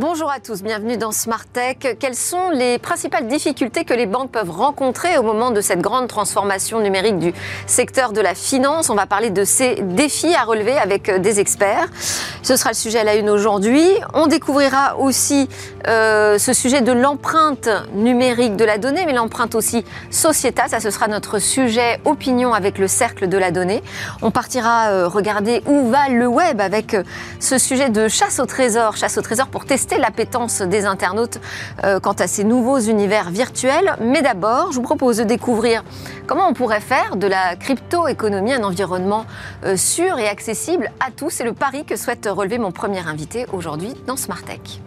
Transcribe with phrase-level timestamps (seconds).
[0.00, 1.76] Bonjour à tous, bienvenue dans Smart Tech.
[1.98, 6.08] Quelles sont les principales difficultés que les banques peuvent rencontrer au moment de cette grande
[6.08, 7.34] transformation numérique du
[7.66, 8.88] secteur de la finance?
[8.88, 11.86] On va parler de ces défis à relever avec des experts.
[12.42, 13.86] Ce sera le sujet à la une aujourd'hui.
[14.14, 15.50] On découvrira aussi
[15.86, 20.70] euh, ce sujet de l'empreinte numérique de la donnée, mais l'empreinte aussi sociétale.
[20.70, 23.82] Ça, ce sera notre sujet opinion avec le cercle de la donnée.
[24.22, 27.02] On partira euh, regarder où va le web avec euh,
[27.38, 31.38] ce sujet de chasse au trésor, chasse au trésor pour tester l'appétence des internautes
[31.84, 33.96] euh, quant à ces nouveaux univers virtuels.
[34.00, 35.84] Mais d'abord, je vous propose de découvrir
[36.26, 39.26] comment on pourrait faire de la crypto-économie un environnement
[39.64, 41.30] euh, sûr et accessible à tous.
[41.30, 44.80] C'est le pari que souhaite relever mon premier invité aujourd'hui dans Smart Tech.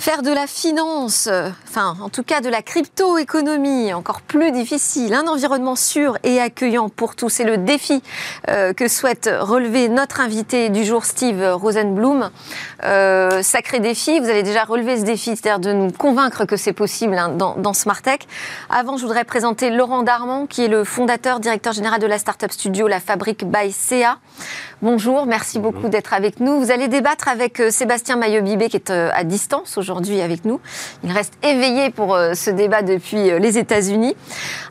[0.00, 1.28] Faire de la finance,
[1.68, 6.88] enfin en tout cas de la crypto-économie, encore plus difficile, un environnement sûr et accueillant
[6.88, 8.02] pour tous, c'est le défi
[8.48, 12.30] euh, que souhaite relever notre invité du jour, Steve Rosenblum.
[12.82, 16.72] Euh, sacré défi, vous avez déjà relevé ce défi, c'est-à-dire de nous convaincre que c'est
[16.72, 18.26] possible hein, dans, dans Smartech.
[18.68, 22.50] Avant, je voudrais présenter Laurent Darmon, qui est le fondateur, directeur général de la startup
[22.50, 24.18] studio La Fabrique by CA.
[24.82, 26.60] Bonjour, merci beaucoup d'être avec nous.
[26.60, 30.60] Vous allez débattre avec euh, Sébastien Maillot-Bibé qui est euh, à distance aujourd'hui avec nous.
[31.04, 34.16] Il reste éveillé pour euh, ce débat depuis les États-Unis.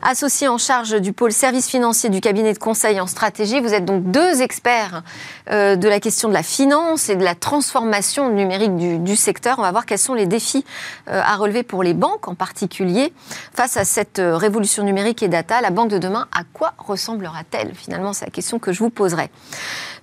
[0.02, 3.84] Associé en charge du pôle service financier du cabinet de conseil en stratégie, vous êtes
[3.84, 5.02] donc deux experts
[5.50, 9.58] de la question de la finance et de la transformation numérique du secteur.
[9.58, 10.64] On va voir quels sont les défis
[11.06, 13.12] à relever pour les banques en particulier
[13.54, 15.60] face à cette révolution numérique et data.
[15.60, 17.74] La banque de demain, à quoi ressemblera-t-elle?
[17.74, 19.30] Finalement, c'est la question que je vous poserai.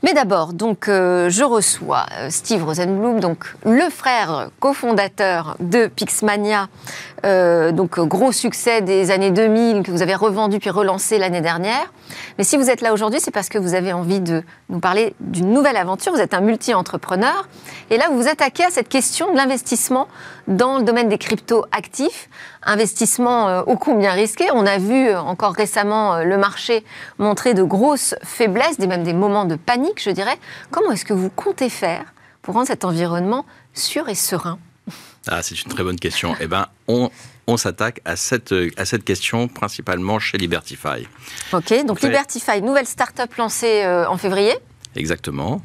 [0.03, 6.67] Mais d'abord, donc, euh, je reçois euh, Steve Rosenblum, donc le frère cofondateur de Pixmania,
[7.25, 11.93] euh, donc gros succès des années 2000 que vous avez revendu puis relancé l'année dernière.
[12.37, 15.15] Mais si vous êtes là aujourd'hui, c'est parce que vous avez envie de nous parler
[15.21, 16.11] d'une nouvelle aventure.
[16.11, 17.47] Vous êtes un multi-entrepreneur
[17.89, 20.09] et là vous vous attaquez à cette question de l'investissement
[20.49, 22.29] dans le domaine des crypto actifs,
[22.65, 24.45] investissement euh, ô combien risqué.
[24.53, 26.83] On a vu euh, encore récemment le marché
[27.17, 30.37] montrer de grosses faiblesses, même des moments de panique, je dirais.
[30.71, 32.05] Comment est-ce que vous comptez faire
[32.41, 34.59] pour rendre cet environnement sûr et serein?
[35.27, 36.35] Ah, c'est une très bonne question.
[36.41, 37.09] Eh ben, on,
[37.47, 41.07] on s'attaque à cette, à cette question principalement chez Libertify.
[41.53, 44.53] Ok, donc Libertify, nouvelle start-up lancée euh, en février
[44.95, 45.61] Exactement.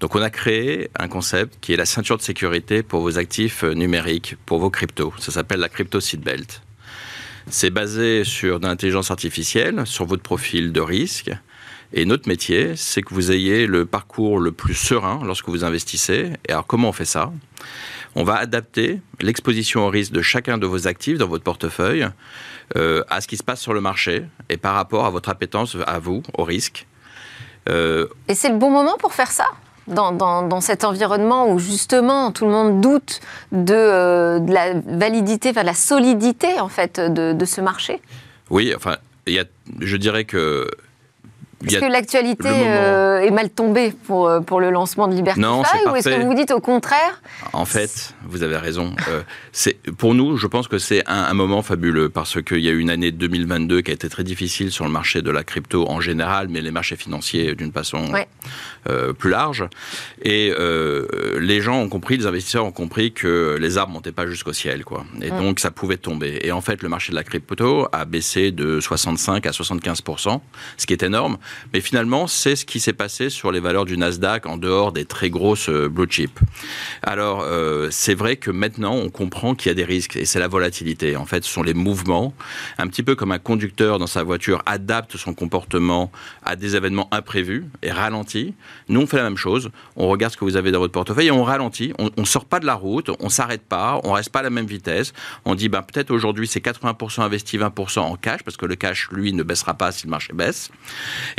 [0.00, 3.64] Donc on a créé un concept qui est la ceinture de sécurité pour vos actifs
[3.64, 5.12] euh, numériques, pour vos cryptos.
[5.18, 6.62] Ça s'appelle la crypto seatbelt.
[7.50, 11.30] C'est basé sur l'intelligence artificielle, sur votre profil de risque.
[11.94, 16.32] Et notre métier, c'est que vous ayez le parcours le plus serein lorsque vous investissez.
[16.46, 17.32] Et alors comment on fait ça?
[18.14, 22.06] On va adapter l'exposition au risque de chacun de vos actifs dans votre portefeuille
[22.76, 25.76] euh, à ce qui se passe sur le marché et par rapport à votre appétence
[25.86, 26.86] à vous, au risque.
[27.68, 29.46] Euh, et c'est le bon moment pour faire ça?
[29.88, 33.20] Dans, cet environnement où justement tout le monde doute
[33.52, 38.00] de, euh, la validité, enfin de la solidité en fait de, de ce marché?
[38.50, 39.44] Oui, enfin, y a,
[39.80, 40.68] je dirais que
[41.66, 45.62] est-ce que l'actualité euh, est mal tombée pour, euh, pour le lancement de Libertify non,
[45.90, 47.20] ou est-ce que vous vous dites au contraire
[47.52, 48.94] En fait, vous avez raison.
[49.08, 52.72] Euh, c'est pour nous, je pense que c'est un, moment fabuleux parce qu'il y a
[52.72, 55.88] eu une année 2022 qui a été très difficile sur le marché de la crypto
[55.88, 58.12] en général, mais les marchés financiers d'une façon
[59.18, 59.64] plus large.
[60.22, 60.52] Et
[61.38, 64.84] les gens ont compris, les investisseurs ont compris que les arbres montaient pas jusqu'au ciel,
[64.84, 65.04] quoi.
[65.22, 65.38] Et mm.
[65.38, 66.40] donc ça pouvait tomber.
[66.42, 70.02] Et en fait, le marché de la crypto a baissé de 65 à 75
[70.76, 71.38] ce qui est énorme.
[71.72, 75.04] Mais finalement, c'est ce qui s'est passé sur les valeurs du Nasdaq en dehors des
[75.04, 76.38] très grosses euh, blue chips.
[77.02, 80.38] Alors, euh, c'est vrai que maintenant, on comprend qu'il y a des risques et c'est
[80.38, 81.16] la volatilité.
[81.16, 82.34] En fait, ce sont les mouvements,
[82.78, 86.10] un petit peu comme un conducteur dans sa voiture adapte son comportement
[86.44, 88.54] à des événements imprévus et ralentit.
[88.88, 89.70] Nous, on fait la même chose.
[89.96, 91.92] On regarde ce que vous avez dans votre portefeuille et on ralentit.
[91.98, 94.50] On, ne sort pas de la route, on s'arrête pas, on reste pas à la
[94.50, 95.12] même vitesse.
[95.44, 99.08] On dit, ben, peut-être aujourd'hui, c'est 80% investi, 20% en cash, parce que le cash,
[99.10, 100.70] lui, ne baissera pas si le marché baisse.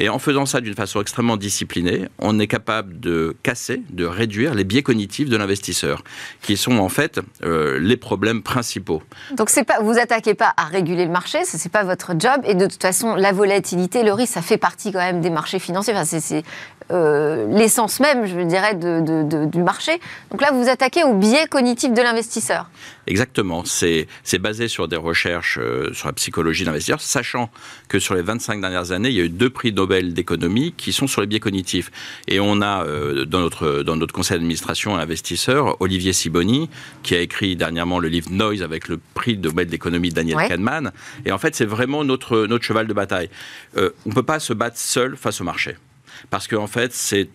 [0.01, 4.55] Et en faisant ça d'une façon extrêmement disciplinée, on est capable de casser, de réduire
[4.55, 6.05] les biais cognitifs de l'investisseur,
[6.41, 9.03] qui sont en fait euh, les problèmes principaux.
[9.35, 12.39] Donc pas, vous attaquez pas à réguler le marché, ce n'est pas votre job.
[12.45, 15.59] Et de toute façon, la volatilité, le risque, ça fait partie quand même des marchés
[15.59, 15.93] financiers.
[15.93, 16.45] Enfin, c'est
[16.91, 19.99] euh, l'essence même, je dirais, du marché.
[20.31, 22.69] Donc là, vous vous attaquez au biais cognitif de l'investisseur.
[23.09, 23.63] Exactement.
[23.65, 24.07] C'est
[24.39, 27.49] basé sur des recherches euh, sur la psychologie d'investisseurs, sachant
[27.87, 30.93] que sur les 25 dernières années, il y a eu deux prix Nobel d'économie qui
[30.93, 31.91] sont sur les biais cognitifs.
[32.27, 36.69] Et on a euh, dans, notre, dans notre conseil d'administration un investisseur, Olivier Siboni,
[37.01, 40.91] qui a écrit dernièrement le livre Noise avec le prix Nobel d'économie de Daniel Kahneman.
[41.25, 43.29] Et en fait, c'est vraiment notre, notre cheval de bataille.
[43.75, 45.75] Euh, on ne peut pas se battre seul face au marché.
[46.29, 47.29] Parce qu'en en fait, c'est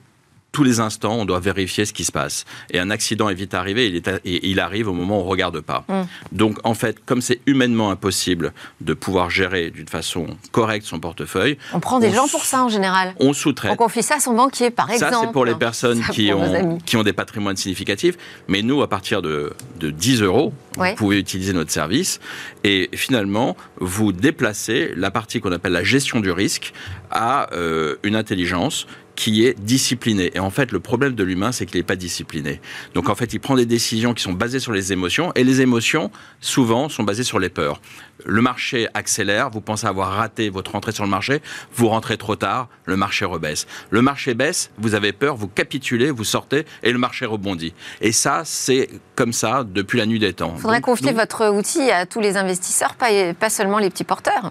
[0.54, 2.44] tous les instants, on doit vérifier ce qui se passe.
[2.70, 5.28] Et un accident est vite arrivé, il, est il arrive au moment où on ne
[5.28, 5.84] regarde pas.
[5.88, 6.02] Mm.
[6.30, 11.58] Donc, en fait, comme c'est humainement impossible de pouvoir gérer d'une façon correcte son portefeuille...
[11.72, 13.14] On prend des gens pour ça, en général.
[13.18, 13.72] On sous-traite.
[13.72, 15.12] On confie ça à son banquier, par exemple.
[15.12, 18.16] Ça, c'est pour les personnes qui ont, qui ont des patrimoines significatifs.
[18.46, 22.20] Mais nous, à partir de, de 10 euros, vous pouvez utiliser notre service.
[22.62, 26.72] Et finalement, vous déplacez la partie qu'on appelle la gestion du risque
[27.10, 28.86] à euh, une intelligence
[29.16, 30.32] qui est discipliné.
[30.34, 32.60] Et en fait, le problème de l'humain, c'est qu'il n'est pas discipliné.
[32.94, 35.60] Donc en fait, il prend des décisions qui sont basées sur les émotions, et les
[35.60, 37.80] émotions, souvent, sont basées sur les peurs.
[38.24, 41.42] Le marché accélère, vous pensez avoir raté votre entrée sur le marché,
[41.74, 43.66] vous rentrez trop tard, le marché rebaisse.
[43.90, 47.74] Le marché baisse, vous avez peur, vous capitulez, vous sortez, et le marché rebondit.
[48.00, 50.52] Et ça, c'est comme ça depuis la nuit des temps.
[50.56, 54.50] Il faudrait confier votre outil à tous les investisseurs, pas, pas seulement les petits porteurs.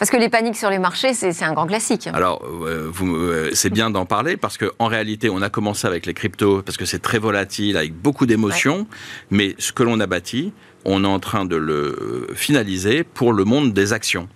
[0.00, 2.08] Parce que les paniques sur les marchés, c'est un grand classique.
[2.14, 6.14] Alors, euh, euh, c'est bien d'en parler parce qu'en réalité, on a commencé avec les
[6.14, 8.86] cryptos parce que c'est très volatile, avec beaucoup d'émotions.
[9.30, 10.54] Mais ce que l'on a bâti,
[10.86, 14.26] on est en train de le finaliser pour le monde des actions.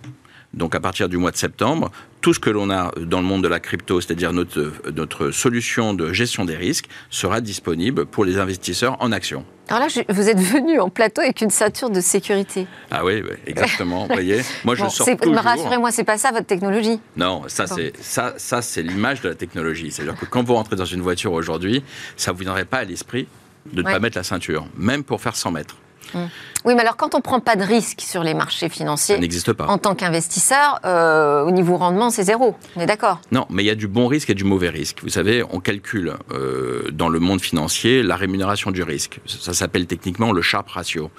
[0.53, 1.91] Donc à partir du mois de septembre,
[2.25, 5.93] tout ce que l'on a dans le monde de la crypto, c'est-à-dire notre, notre solution
[5.93, 9.45] de gestion des risques, sera disponible pour les investisseurs en actions.
[9.67, 12.65] Alors là, vous êtes venu en plateau avec une ceinture de sécurité.
[12.89, 14.07] Ah oui, exactement.
[14.07, 15.35] vous voyez, moi je sors toujours.
[15.35, 16.99] Rassurez-moi, c'est pas ça votre technologie.
[17.15, 19.91] Non, ça c'est ça, ça c'est l'image de la technologie.
[19.91, 21.83] C'est-à-dire que quand vous rentrez dans une voiture aujourd'hui,
[22.17, 23.27] ça vous viendrait pas à l'esprit
[23.71, 25.75] de ne pas mettre la ceinture, même pour faire 100 mètres.
[26.13, 29.53] Oui, mais alors quand on ne prend pas de risque sur les marchés financiers, n'existe
[29.53, 29.67] pas.
[29.67, 32.55] En tant qu'investisseur, euh, au niveau rendement, c'est zéro.
[32.75, 33.21] On est d'accord?
[33.31, 34.99] Non, mais il y a du bon risque et du mauvais risque.
[35.03, 39.19] Vous savez, on calcule euh, dans le monde financier la rémunération du risque.
[39.25, 41.11] Ça, s'appelle techniquement le Sharpe ratio.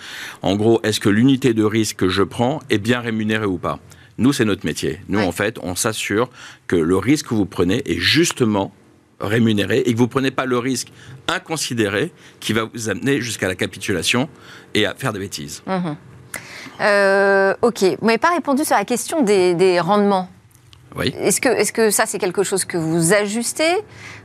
[0.42, 3.78] En gros, est-ce que l'unité de risque que je prends est bien rémunérée ou pas?
[4.18, 5.00] Nous, c'est notre métier.
[5.08, 6.30] Nous, en fait, on s'assure
[6.66, 8.72] que le risque que vous prenez est justement
[9.20, 10.88] rémunéré et que vous ne prenez pas le risque
[11.28, 14.28] inconsidéré qui va vous amener jusqu'à la capitulation
[14.74, 15.62] et à faire des bêtises.
[15.66, 15.96] Mhm.
[16.80, 20.28] Euh, ok, vous n'avez pas répondu sur la question des, rendements.
[20.96, 21.14] Oui.
[21.18, 23.76] Est-ce que, est que ça, c'est quelque chose que vous ajustez?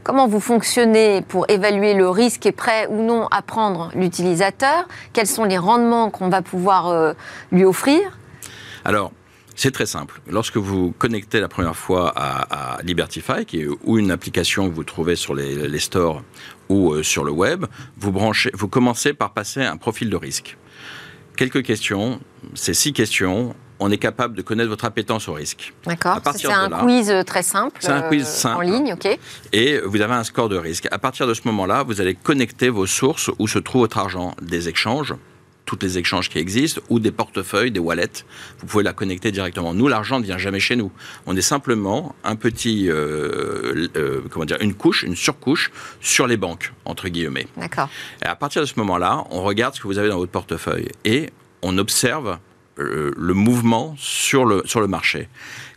[0.03, 4.87] Comment vous fonctionnez pour évaluer le risque et prêt ou non à prendre l'utilisateur?
[5.13, 7.13] Quels sont les rendements qu'on va pouvoir euh,
[7.51, 8.17] lui offrir?
[8.85, 9.11] Alors,
[9.55, 10.21] c'est très simple.
[10.27, 14.83] Lorsque vous connectez la première fois à, Libertify, qui est ou une application que vous
[14.83, 16.23] trouvez sur les, stores
[16.69, 17.65] ou euh, sur le web,
[17.97, 20.57] vous, branchez, vous commencez par passer un profil de risque.
[21.35, 22.19] Quelques questions,
[22.53, 25.73] ces six questions, on est capable de connaître votre appétence au risque.
[25.85, 26.19] D'accord.
[26.35, 27.77] C'est un quiz très simple.
[27.79, 28.57] C'est un quiz simple.
[28.57, 29.17] En ligne, ok.
[29.53, 30.87] Et vous avez un score de risque.
[30.91, 34.35] À partir de ce moment-là, vous allez connecter vos sources où se trouve votre argent,
[34.41, 35.15] des échanges,
[35.65, 38.25] toutes les échanges qui existent, ou des portefeuilles, des wallets.
[38.59, 39.73] Vous pouvez la connecter directement.
[39.73, 40.91] Nous, l'argent ne vient jamais chez nous.
[41.25, 45.71] On est simplement un petit, euh, euh, comment dire, une couche, une surcouche
[46.01, 47.47] sur les banques, entre guillemets.
[47.57, 47.89] D'accord.
[48.21, 50.89] Et à partir de ce moment-là, on regarde ce que vous avez dans votre portefeuille
[51.05, 51.29] et
[51.61, 52.39] on observe
[52.79, 55.29] euh, le mouvement sur le, sur le marché.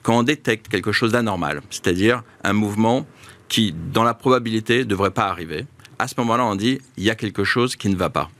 [0.02, 3.06] Quand on détecte quelque chose d'anormal, c'est-à-dire un mouvement
[3.48, 5.66] qui, dans la probabilité, ne devrait pas arriver,
[5.98, 8.30] à ce moment-là, on dit il y a quelque chose qui ne va pas.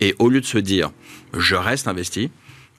[0.00, 0.90] Et au lieu de se dire,
[1.32, 2.30] je reste investi,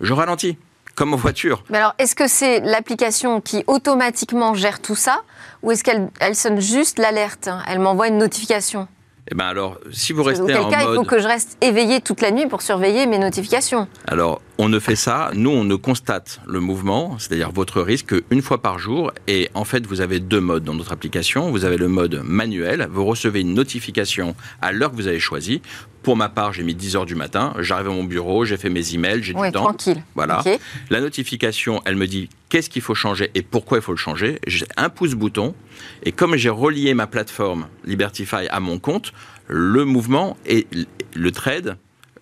[0.01, 0.57] je ralentis,
[0.95, 1.63] comme en voiture.
[1.69, 5.23] Mais alors, est-ce que c'est l'application qui automatiquement gère tout ça
[5.61, 8.87] ou est-ce qu'elle elle sonne juste l'alerte Elle m'envoie une notification?
[9.31, 12.21] Eh bien alors, si vous restez en cas, il faut que je reste éveillé toute
[12.21, 13.87] la nuit pour surveiller mes notifications.
[14.05, 15.31] Alors, on ne fait ça.
[15.33, 19.11] Nous, on ne constate le mouvement, c'est-à-dire votre risque, une fois par jour.
[19.27, 21.49] Et en fait, vous avez deux modes dans notre application.
[21.49, 22.87] Vous avez le mode manuel.
[22.91, 25.63] Vous recevez une notification à l'heure que vous avez choisie.
[26.05, 27.55] Pour ma part, j'ai mis 10 heures du matin.
[27.59, 29.63] J'arrive à mon bureau, j'ai fait mes emails, j'ai du temps.
[29.63, 30.03] tranquille.
[30.13, 30.43] Voilà.
[30.91, 34.39] La notification, elle me dit qu'est-ce qu'il faut changer et pourquoi il faut le changer.
[34.45, 35.55] J'ai un pouce bouton.
[36.03, 39.13] Et comme j'ai relié ma plateforme Libertify à mon compte,
[39.47, 40.67] le mouvement et
[41.15, 41.75] le trade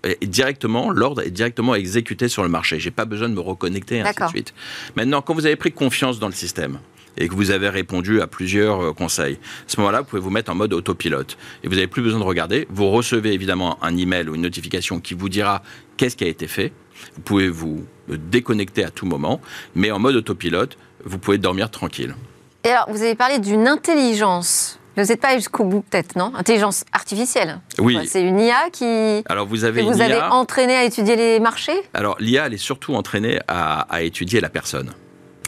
[0.04, 2.80] est directement, l'ordre est directement exécuté sur le marché.
[2.80, 4.54] J'ai pas besoin de me reconnecter, ainsi de suite.
[4.96, 6.80] Maintenant, quand vous avez pris confiance dans le système,
[7.18, 9.36] et que vous avez répondu à plusieurs euh, conseils.
[9.36, 11.38] À ce moment-là, vous pouvez vous mettre en mode autopilote.
[11.64, 12.68] Et vous n'avez plus besoin de regarder.
[12.70, 15.62] Vous recevez évidemment un email ou une notification qui vous dira
[15.98, 16.74] qu'est-ce qui a été fait.
[17.16, 19.42] Vous pouvez vous déconnecter à tout moment.
[19.76, 22.16] Mais en mode autopilote, vous pouvez dormir tranquille.
[22.64, 26.32] Et alors, vous avez parlé d'une intelligence Vous n'êtes pas jusqu'au bout, peut-être, non?
[26.36, 27.60] Intelligence artificielle.
[27.78, 28.00] Oui.
[28.08, 29.22] C'est une IA qui.
[29.28, 29.82] Alors vous avez.
[29.82, 31.76] Que vous avez entraîné à étudier les marchés?
[31.94, 34.92] Alors l'IA, elle est surtout entraînée à, étudier la personne.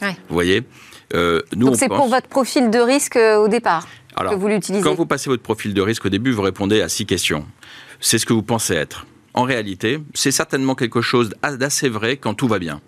[0.02, 0.16] Ouais.
[0.28, 0.62] Vous voyez?
[1.14, 3.86] Euh, nous, Donc c'est pour votre profil de risque euh, au départ
[4.16, 4.82] Alors, que vous l'utilisez.
[4.82, 7.46] Quand vous passez votre profil de risque au début, vous répondez à six questions.
[8.00, 9.06] C'est ce que vous pensez être.
[9.34, 12.80] En réalité, c'est certainement quelque chose d'assez vrai quand tout va bien.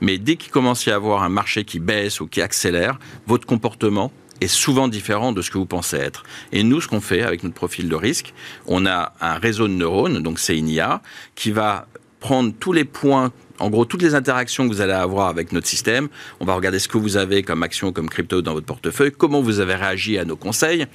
[0.00, 3.46] Mais dès qu'il commence à y avoir un marché qui baisse ou qui accélère, votre
[3.46, 6.24] comportement est souvent différent de ce que vous pensez être.
[6.52, 8.34] Et nous, ce qu'on fait avec notre profil de risque,
[8.66, 11.00] on a un réseau de neurones, donc c'est une IA,
[11.34, 11.88] qui va
[12.20, 15.66] prendre tous les points en gros, toutes les interactions que vous allez avoir avec notre
[15.66, 16.08] système,
[16.40, 19.40] on va regarder ce que vous avez comme action, comme crypto dans votre portefeuille, comment
[19.40, 20.86] vous avez réagi à nos conseils.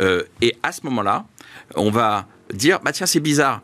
[0.00, 1.26] Euh, et à ce moment-là,
[1.74, 3.62] on va dire, bah tiens, c'est bizarre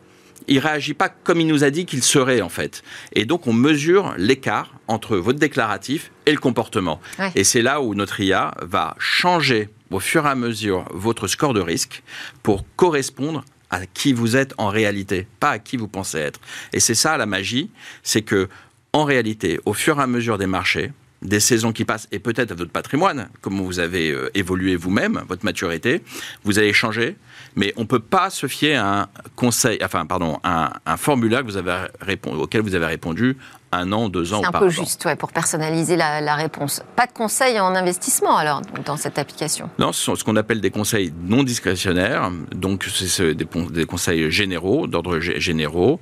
[0.49, 2.83] il réagit pas comme il nous a dit qu'il serait en fait.
[3.13, 7.01] Et donc on mesure l'écart entre votre déclaratif et le comportement.
[7.35, 11.55] Et c'est là où notre IA va changer au fur et à mesure votre score
[11.55, 12.03] de risque
[12.43, 16.41] pour correspondre à qui vous êtes en réalité, pas à qui vous pensez être.
[16.73, 17.71] Et c'est ça la magie,
[18.03, 18.49] c'est que
[18.93, 22.53] en réalité, au fur et à mesure des marchés, des saisons qui passent et peut-être
[22.53, 26.03] à votre patrimoine, comme vous avez euh, évolué vous-même, votre maturité,
[26.45, 27.17] vous allez changer,
[27.57, 31.43] mais on ne peut pas se fier à un conseil, enfin, pardon, un, un formulaire
[31.45, 33.37] auquel vous avez répondu
[33.73, 34.41] un an, deux ans.
[34.41, 36.83] C'est un peu juste, ouais, pour personnaliser la, réponse.
[36.97, 39.71] Pas de conseils en investissement alors dans cette application.
[39.79, 42.31] Non, ce sont ce qu'on appelle des conseils non discrétionnaires.
[42.55, 46.01] Donc c'est des, des, conseils généraux, d'ordre généraux.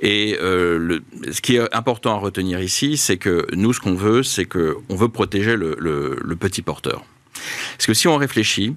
[0.00, 3.94] Et euh, le, ce qui est important à retenir ici, c'est que nous, ce qu'on
[3.94, 7.04] veut, c'est que on veut protéger le, le petit porteur.
[7.76, 8.76] Parce que si on réfléchit,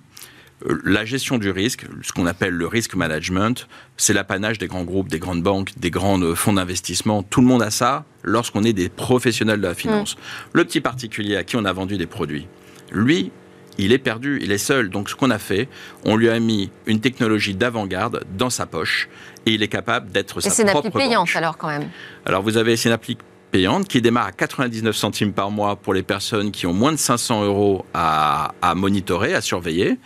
[0.84, 5.08] la gestion du risque, ce qu'on appelle le risk management, c'est l'apanage des grands groupes,
[5.08, 7.24] des grandes banques, des grands euh, fonds d'investissement.
[7.24, 10.16] Tout le monde a ça lorsqu'on est des professionnels de la finance.
[10.16, 10.20] Mm.
[10.54, 12.48] Le petit particulier à qui on a vendu des produits,
[12.92, 13.32] lui,
[13.78, 14.89] il est perdu, il est seul.
[14.89, 15.70] Donc ce qu'on a fait,
[16.04, 19.08] on lui a mis une technologie d'avant-garde dans sa poche
[19.46, 21.89] et il est capable d'être sa propre Et c'est une appli payante alors quand même.
[22.25, 23.18] Alors vous avez, c'est une appli
[23.51, 26.98] payante qui démarre à 99 centimes par mois pour les personnes qui ont moins de
[26.98, 30.00] 500 euros à, monitorer, à surveiller.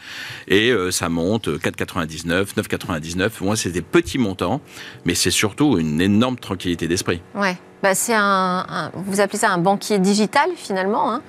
[0.47, 3.29] Et euh, ça monte 4,99, 9,99.
[3.41, 4.61] Moi, c'est des petits montants,
[5.05, 7.21] mais c'est surtout une énorme tranquillité d'esprit.
[7.35, 7.57] Ouais.
[7.81, 11.11] Bah, c'est un, vous appelez ça un banquier digital finalement.
[11.11, 11.21] Hein.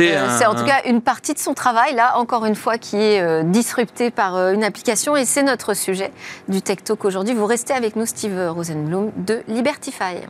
[0.00, 2.96] Euh, c'est en tout cas une partie de son travail, là, encore une fois, qui
[2.96, 5.16] est euh, disruptée par une application.
[5.16, 6.12] Et c'est notre sujet
[6.46, 7.32] du Tech Talk aujourd'hui.
[7.32, 10.26] Vous restez avec nous, Steve Rosenblum de Libertify.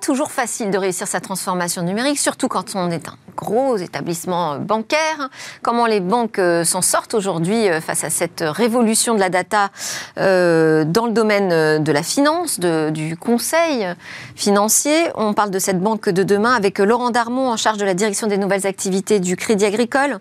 [0.00, 5.30] Toujours facile de réussir sa transformation numérique, surtout quand on est un gros établissement bancaire.
[5.62, 9.70] Comment les banques euh, s'en sortent aujourd'hui euh, face à cette révolution de la data
[10.18, 13.86] euh, dans le domaine de la finance, du conseil
[14.34, 15.10] financier?
[15.14, 18.26] On parle de cette banque de demain avec Laurent Darmon en charge de la direction
[18.26, 20.20] des nouvelles activités du Crédit Agricole.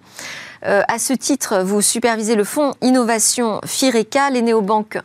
[0.66, 4.98] Euh, à ce titre, vous supervisez le fonds Innovation FIRECA, les néobanques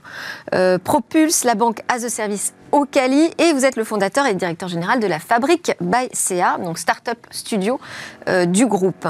[0.54, 4.68] euh, propulsent la banque as a service Ocali et vous êtes le fondateur et directeur
[4.68, 7.80] général de la Fabrique by CA, donc start-up studio
[8.28, 9.08] euh, du groupe.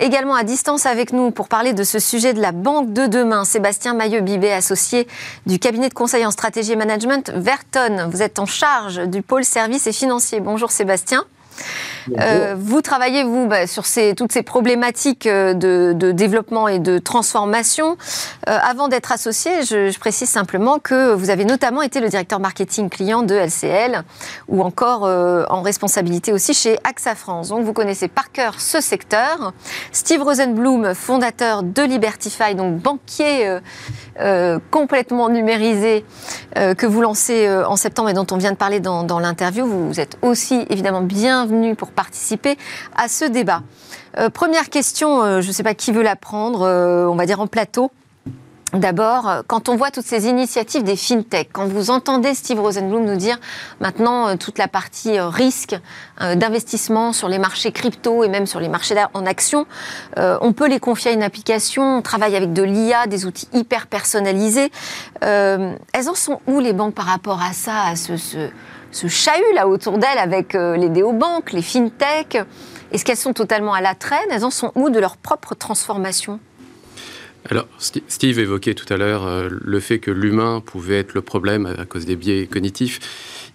[0.00, 3.44] Également à distance avec nous pour parler de ce sujet de la banque de demain,
[3.44, 5.06] Sébastien Maillot-Bibet, associé
[5.46, 8.08] du cabinet de conseil en stratégie et management Verton.
[8.10, 10.40] Vous êtes en charge du pôle services et financiers.
[10.40, 11.24] Bonjour Sébastien.
[12.18, 16.98] Euh, vous travaillez, vous, bah, sur ces, toutes ces problématiques euh, de, développement et de
[16.98, 17.96] transformation.
[18.48, 22.88] Euh, avant d'être associé, je, précise simplement que vous avez notamment été le directeur marketing
[22.88, 24.02] client de LCL
[24.48, 27.50] ou encore en responsabilité aussi chez AXA France.
[27.50, 29.52] Donc vous connaissez par cœur ce secteur.
[29.92, 33.58] Steve Rosenblum, fondateur de Libertify, donc banquier
[34.70, 36.04] complètement numérisé
[36.56, 39.64] que vous lancez en septembre et dont on vient de parler dans, dans l'interview.
[39.66, 41.02] Vous êtes aussi évidemment
[41.46, 42.56] bienvenu pour participer
[42.96, 43.62] à ce débat.
[44.16, 47.26] Euh, première question, euh, je ne sais pas qui veut la prendre, euh, on va
[47.26, 47.90] dire en plateau.
[48.72, 53.16] D'abord, quand on voit toutes ces initiatives des fintech, quand vous entendez Steve Rosenblum nous
[53.16, 53.38] dire
[53.80, 55.76] maintenant toute la partie risque
[56.18, 59.66] d'investissement sur les marchés crypto et même sur les marchés en action,
[60.16, 63.88] on peut les confier à une application, on travaille avec de l'IA, des outils hyper
[63.88, 64.72] personnalisés.
[65.20, 68.16] elles en sont où les banques par rapport à ça, à ce
[68.92, 72.38] ce chahut là autour d'elles avec euh, les déobanques, les fintech
[72.92, 74.20] Est-ce qu'elles sont totalement à la traîne?
[74.30, 76.38] Elles en sont où de leur propre transformation?
[77.50, 81.74] Alors, Steve évoquait tout à l'heure euh, le fait que l'humain pouvait être le problème
[81.76, 83.00] à cause des biais cognitifs.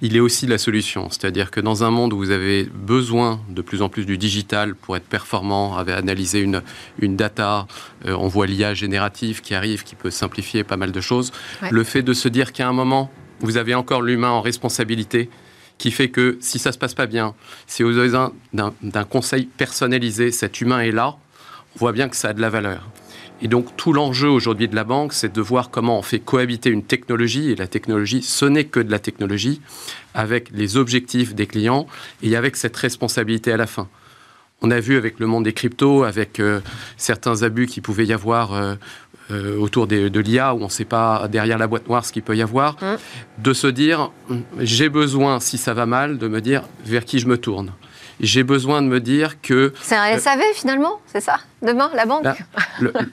[0.02, 1.10] Il est aussi la solution.
[1.10, 4.76] C'est-à-dire que dans un monde où vous avez besoin de plus en plus du digital
[4.76, 6.62] pour être performant, avec analyser une,
[7.00, 7.66] une data,
[8.06, 11.32] euh, on voit l'IA générative qui arrive, qui peut simplifier pas mal de choses.
[11.72, 15.30] Le fait de se dire qu'à un moment, vous avez encore l'humain en responsabilité.
[15.78, 17.36] qui fait que si ça se passe pas bien,
[17.68, 18.10] si vous avez
[18.54, 21.18] d'un conseil personnalisé, cet humain est là,
[21.76, 22.88] on voit bien que ça a de la valeur.
[23.42, 26.72] Et donc tout l'enjeu aujourd'hui de la banque, c'est de voir comment on fait cohabiter
[26.72, 29.62] une technologie, et la technologie, ce n'est que de la technologie,
[30.16, 31.86] avec les objectifs des clients
[32.24, 33.88] et avec cette responsabilité à la fin.
[34.64, 36.62] On a vu avec le monde des cryptos, avec euh,
[36.98, 38.74] certains abus qui pouvaient y avoir euh,
[39.32, 42.24] euh, autour de l'IA, où on ne sait pas derrière la boîte noire ce qu'il
[42.24, 42.96] peut y avoir, mmh.
[43.40, 44.12] de se dire,
[44.60, 47.72] j'ai besoin, si ça va mal, de me dire vers qui je me tourne
[48.20, 49.74] j'ai besoin de me dire que...
[49.82, 52.26] C'est un euh, SAV finalement, c'est ça Demain, la banque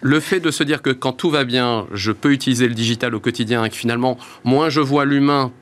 [0.01, 3.15] le, fait de se dire que quand tout va bien, je peux utiliser le digital
[3.15, 5.53] au quotidien et que finalement, moins je vois l'humain,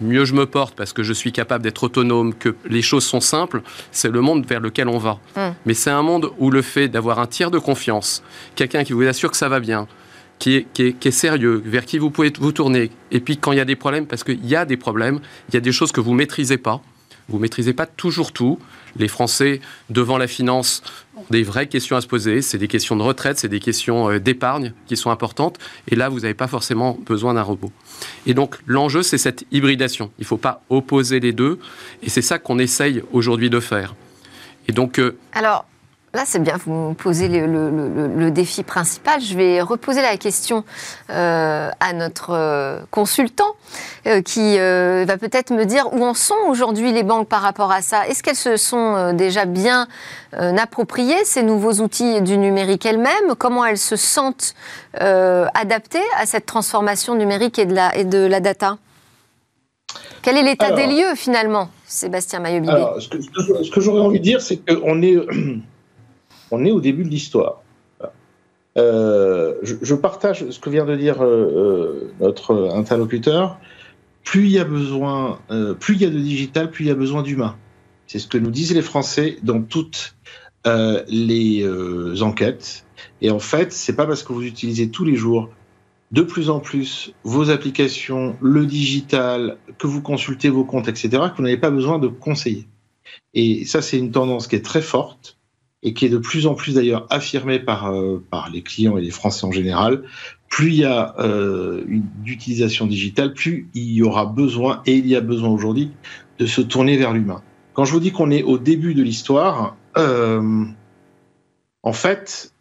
[0.00, 3.20] mieux je me porte parce que je suis capable d'être autonome, que les choses sont
[3.20, 3.62] simples,
[3.92, 5.18] c'est le monde vers lequel on va.
[5.36, 5.52] Hmm.
[5.66, 8.22] Mais c'est un monde où le fait d'avoir un tiers de confiance,
[8.54, 9.86] quelqu'un qui vous assure que ça va bien,
[10.40, 13.64] qui est, sérieux, vers qui vous pouvez vous tourner, et puis quand il y a
[13.64, 16.14] des problèmes, parce qu'il y a des problèmes, il y a des choses que vous
[16.14, 16.82] maîtrisez pas,
[17.28, 18.58] vous maîtrisez pas toujours tout,
[18.96, 20.82] les Français, devant la finance,
[21.16, 22.42] ont des vraies questions à se poser.
[22.42, 25.58] C'est des questions de retraite, c'est des questions euh, d'épargne qui sont importantes.
[25.88, 27.70] Et là, vous n'avez pas forcément besoin d'un robot.
[28.26, 30.10] Et donc, l'enjeu, c'est cette hybridation.
[30.18, 31.60] Il ne faut pas opposer les deux.
[32.02, 33.94] Et c'est ça qu'on essaye aujourd'hui de faire.
[34.68, 34.98] Et donc.
[34.98, 35.66] Euh, Alors,
[36.12, 39.20] Là, c'est bien, vous me posez le, défi principal.
[39.20, 40.64] Je vais reposer la question
[41.10, 43.54] euh, à notre euh, consultant
[44.08, 47.80] euh, qui va peut-être me dire où en sont aujourd'hui les banques par rapport à
[47.80, 48.08] ça.
[48.08, 49.86] Est-ce qu'elles se sont déjà bien
[50.32, 53.36] appropriées, ces nouveaux outils du numérique elles-mêmes?
[53.38, 54.54] Comment elles se sentent
[54.94, 58.78] adaptées à cette transformation numérique et de la, et de la data?
[60.22, 62.64] Quel est l'état des lieux finalement, Sébastien maillot
[62.98, 65.16] Ce que, ce que j'aurais envie de dire, c'est qu'on est,
[66.50, 67.62] on est au début de l'histoire.
[68.76, 73.58] Euh, je, partage ce que vient de dire euh, euh, notre interlocuteur.
[74.22, 75.40] Plus il y a besoin,
[75.80, 77.56] plus il y a de digital, plus il y a besoin d'humain.
[78.06, 80.14] C'est ce que nous disent les Français dans toutes
[80.66, 81.64] les
[82.20, 82.84] enquêtes.
[83.22, 85.48] Et en fait, c'est pas parce que vous utilisez tous les jours
[86.12, 91.36] de plus en plus vos applications, le digital, que vous consultez vos comptes, etc., que
[91.38, 92.68] vous n'avez pas besoin de conseiller.
[93.32, 95.39] Et ça, c'est une tendance qui est très forte
[95.82, 99.00] et qui est de plus en plus d'ailleurs affirmé par, euh, par les clients et
[99.00, 100.02] les Français en général,
[100.48, 101.84] plus il y a euh,
[102.18, 105.90] d'utilisation digitale, plus il y aura besoin, et il y a besoin aujourd'hui,
[106.38, 107.42] de se tourner vers l'humain.
[107.72, 110.64] Quand je vous dis qu'on est au début de l'histoire, euh,
[111.82, 112.52] en fait,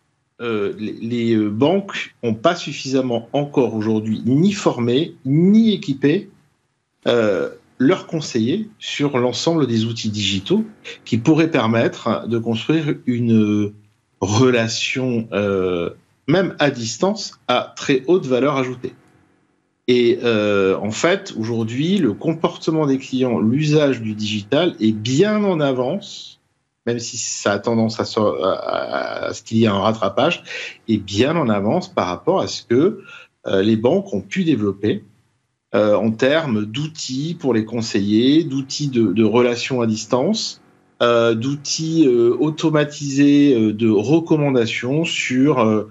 [0.41, 6.29] euh, les, les, banques n'ont pas suffisamment encore aujourd'hui ni formé, ni équipé
[7.07, 10.65] euh, leur conseiller sur l'ensemble des outils digitaux
[11.05, 13.73] qui pourraient permettre de construire une
[14.19, 15.91] relation, euh,
[16.27, 18.93] même à distance, à très haute valeur ajoutée.
[19.87, 25.59] Et euh, en fait, aujourd'hui, le comportement des clients, l'usage du digital est bien en
[25.59, 26.39] avance,
[26.85, 30.43] même si ça a tendance à, ce qu'il y ait un rattrapage,
[30.87, 33.01] est bien en avance par rapport à ce que
[33.47, 35.03] euh, les banques ont pu développer
[35.75, 40.61] euh, en termes d'outils pour les conseiller, d'outils de, relations à distance,
[41.03, 45.87] euh, d'outils euh, automatisés de recommandations sur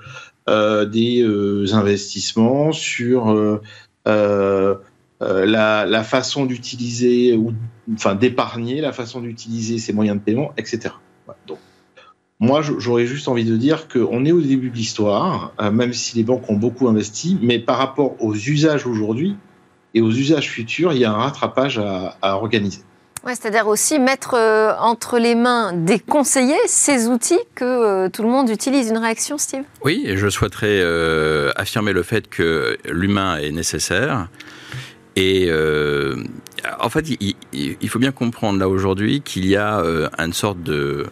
[0.48, 1.24] des
[1.72, 3.60] investissements, sur
[4.04, 4.80] la,
[6.02, 7.38] façon d'utiliser
[7.94, 10.92] enfin d'épargner, la façon d'utiliser ces moyens de paiement, etc.
[11.46, 11.58] Donc,
[12.40, 16.24] moi, j'aurais juste envie de dire qu'on est au début de l'histoire, même si les
[16.24, 19.36] banques ont beaucoup investi, mais par rapport aux usages aujourd'hui,
[19.94, 22.80] et aux usages futurs, il y a un rattrapage à, organiser.
[23.24, 28.22] Ouais, C'est-à-dire aussi mettre euh, entre les mains des conseillers ces outils que euh, tout
[28.22, 28.90] le monde utilise.
[28.90, 29.64] Une réaction, Steve?
[29.84, 34.28] Oui, et je souhaiterais euh, affirmer le fait que l'humain est nécessaire.
[35.16, 35.50] Et
[36.78, 37.06] en fait,
[37.52, 39.82] il, faut bien comprendre là aujourd'hui qu'il y a
[40.16, 41.06] une sorte de,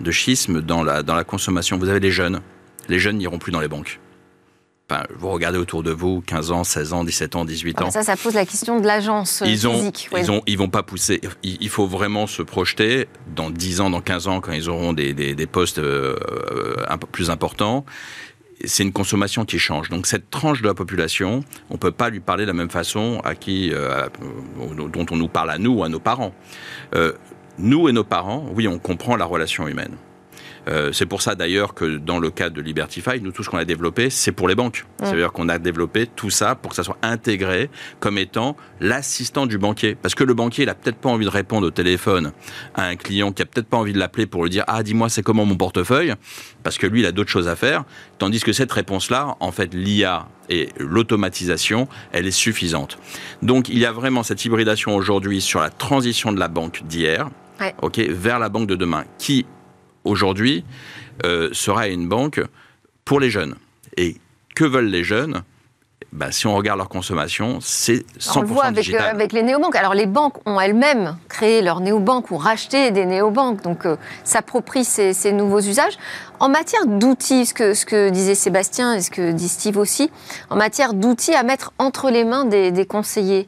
[0.00, 1.76] de schisme dans la, dans la consommation.
[1.76, 2.40] Vous avez les jeunes.
[2.88, 3.98] Les jeunes n'iront plus dans les banques
[5.18, 7.90] vous regardez autour de vous, 15 ans, 16 ans, 17 ans, 18 ans.
[7.90, 10.08] Ça, ça pose la question de l'agence ils physique.
[10.16, 11.20] Ils, ont, ils vont pas pousser.
[11.42, 15.12] Il, faut vraiment se projeter dans 10 ans, dans 15 ans, quand ils auront des,
[15.12, 16.16] des, postes euh,
[16.88, 17.84] un peu plus importants.
[18.64, 19.88] C'est une consommation qui change.
[19.88, 23.20] Donc cette tranche de la population, on peut pas lui parler de la même façon
[23.24, 24.08] à qui, euh,
[24.76, 26.32] dont on nous parle à nous ou à nos parents.
[26.94, 27.12] Euh,
[27.58, 29.96] nous et nos parents, oui, on comprend la relation humaine.
[30.68, 33.58] Euh, c'est pour ça d'ailleurs que dans le cas de Libertify, nous tout ce qu'on
[33.58, 34.84] a développé, c'est pour les banques.
[35.02, 39.58] C'est-à-dire qu'on a développé tout ça pour que ça soit intégré comme étant l'assistant du
[39.58, 39.94] banquier.
[39.94, 42.32] Parce que le banquier, il a peut-être pas envie de répondre au téléphone
[42.74, 45.08] à un client qui a peut-être pas envie de l'appeler pour lui dire ah dis-moi
[45.08, 46.14] c'est comment mon portefeuille,
[46.62, 47.84] parce que lui il a d'autres choses à faire.
[48.18, 52.98] Tandis que cette réponse-là, en fait, l'IA et l'automatisation, elle est suffisante.
[53.42, 57.28] Donc il y a vraiment cette hybridation aujourd'hui sur la transition de la banque d'hier,
[57.82, 59.46] ok, vers la banque de demain, qui
[60.08, 60.64] aujourd'hui
[61.24, 62.40] euh, sera une banque
[63.04, 63.54] pour les jeunes.
[63.96, 64.16] Et
[64.54, 65.42] que veulent les jeunes?
[66.10, 69.42] Bah, si on regarde leur consommation, c'est 100% On le voit avec, euh, avec, les
[69.42, 69.76] néobanques.
[69.76, 74.86] Alors les banques ont elles-mêmes créé leurs néobanques ou racheté des néobanques, donc euh, s'approprient
[74.86, 75.98] ces, ces, nouveaux usages.
[76.40, 80.10] En matière d'outils, ce que, ce que disait Sébastien et ce que dit Steve aussi,
[80.48, 83.46] en matière d'outils à mettre entre les mains des, des conseillers,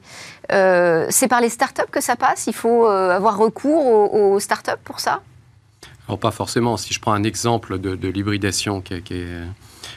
[0.52, 2.46] euh, c'est par les startups que ça passe?
[2.46, 5.22] Il faut euh, avoir recours aux, aux startups pour ça?
[6.10, 6.76] Alors pas forcément.
[6.76, 9.28] Si je prends un exemple de, l'hybridation qui est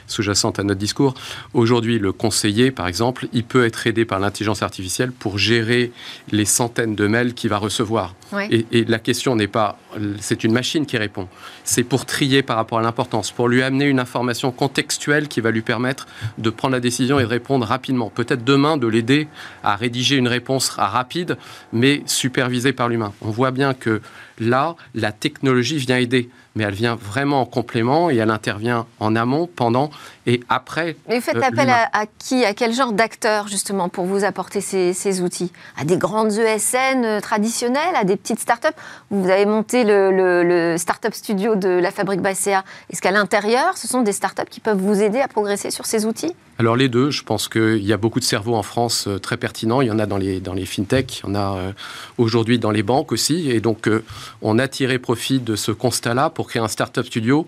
[0.06, 1.14] sous-jacente à notre discours.
[1.54, 5.90] Aujourd'hui, le conseiller, par exemple, il peut être aidé par l'intelligence artificielle pour gérer
[6.30, 8.14] les centaines de mails qu'il va recevoir.
[8.40, 9.78] Et, et, la question n'est pas,
[10.20, 11.28] c'est une machine qui répond.
[11.64, 15.50] C'est pour trier par rapport à l'importance, pour lui amener une information contextuelle qui va
[15.50, 16.06] lui permettre
[16.38, 18.10] de prendre la décision et de répondre rapidement.
[18.10, 19.28] Peut-être demain de l'aider
[19.62, 21.36] à rédiger une réponse rapide,
[21.72, 23.12] mais supervisée par l'humain.
[23.22, 24.00] On voit bien que
[24.38, 29.16] là, la technologie vient aider mais elle vient vraiment en complément et elle intervient en
[29.16, 29.90] amont, pendant
[30.26, 30.96] et après.
[31.08, 34.24] Mais vous faites euh, appel à, à, qui À quel genre d'acteurs, justement, pour vous
[34.24, 35.52] apporter ces, ces, outils?
[35.76, 38.76] À des grandes ESN euh, traditionnelles À des petites startups
[39.10, 42.64] Vous avez monté le, startup studio de la Fabrique Bacea.
[42.90, 46.06] Est-ce qu'à l'intérieur, ce sont des startups qui peuvent vous aider à progresser sur ces
[46.06, 46.32] outils?
[46.58, 49.36] Alors les deux, je pense qu'il y a beaucoup de cerveaux en France euh, très
[49.36, 49.82] pertinents.
[49.82, 51.72] Il y en a dans les, dans fintechs, il y en a euh,
[52.16, 53.50] aujourd'hui dans les banques aussi.
[53.50, 54.04] Et donc euh,
[54.40, 57.46] on a tiré profit de ce constat-là pour créer un startup studio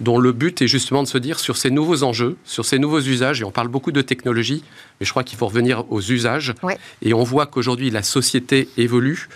[0.00, 3.00] dont le but est justement de se dire sur ces nouveaux enjeux, sur ces nouveaux
[3.00, 4.62] usages, et on parle beaucoup de technologie,
[5.00, 6.54] mais je crois qu'il faut revenir aux usages.
[6.62, 6.78] Ouais.
[7.02, 9.28] Et on voit qu'aujourd'hui la société évolue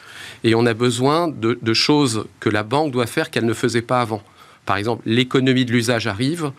[0.45, 3.83] et on a besoin de, de choses que la banque doit faire qu'elle ne faisait
[3.83, 4.23] pas avant.
[4.67, 6.53] Par exemple, l'économie de l'usage arrive.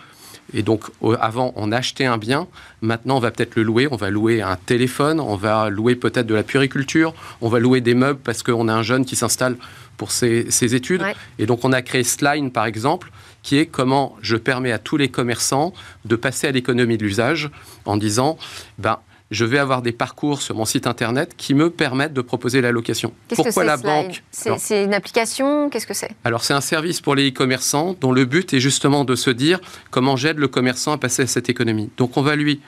[0.53, 0.83] Et donc,
[1.21, 2.47] avant, on achetait un bien.
[2.81, 3.87] Maintenant, on va peut-être le louer.
[3.89, 5.21] On va louer un téléphone.
[5.21, 7.13] On va louer peut-être de la puriculture.
[7.39, 9.55] On va louer des meubles parce qu'on a un jeune qui s'installe
[9.95, 11.03] pour ses, ses études.
[11.03, 11.15] Ouais.
[11.39, 13.11] Et donc, on a créé Sline, par exemple,
[13.43, 15.73] qui est comment je permets à tous les commerçants
[16.05, 17.49] de passer à l'économie de l'usage
[17.85, 18.37] en disant,
[18.77, 18.99] ben,
[19.31, 22.71] je vais avoir des parcours sur mon site internet qui me permettent de proposer la
[22.71, 23.13] location.
[23.33, 24.23] Pourquoi la banque?
[24.31, 25.69] C'est une application?
[25.69, 26.11] Qu'est-ce que c'est?
[26.25, 29.59] Alors c'est un service pour les e-commerçants dont le but est justement de se dire
[29.89, 31.89] comment j'aide le commerçant à passer à cette économie.
[31.97, 32.59] Donc on va lui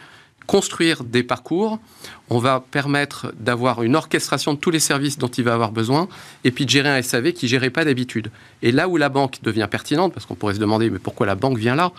[0.48, 1.80] construire des parcours,
[2.30, 6.08] on va permettre d'avoir une orchestration de tous les services dont il va avoir besoin,
[6.44, 8.32] et puis de gérer un SAV qui ne gérait pas d'habitude.
[8.62, 11.36] Et là où la banque devient pertinente, parce qu'on pourrait se demander mais pourquoi la
[11.36, 11.92] banque vient là,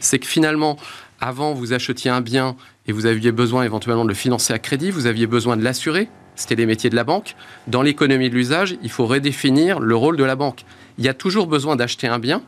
[0.00, 0.76] c'est que finalement,
[1.20, 2.56] avant vous achetiez un bien
[2.86, 6.08] et vous aviez besoin éventuellement de le financer à crédit, vous aviez besoin de l'assurer,
[6.34, 7.34] c'était les métiers de la banque.
[7.66, 10.64] Dans l'économie de l'usage, il faut redéfinir le rôle de la banque.
[10.98, 12.42] Il y a toujours besoin d'acheter un bien,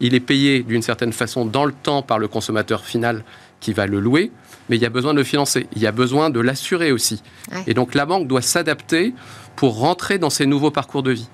[0.00, 3.24] il est payé d'une certaine façon dans le temps par le consommateur final
[3.60, 4.30] qui va le louer,
[4.68, 7.22] mais il y a besoin de le financer, il y a besoin de l'assurer aussi.
[7.52, 7.62] Ouais.
[7.66, 9.14] Et donc la banque doit s'adapter
[9.56, 11.28] pour rentrer dans ces nouveaux parcours de vie.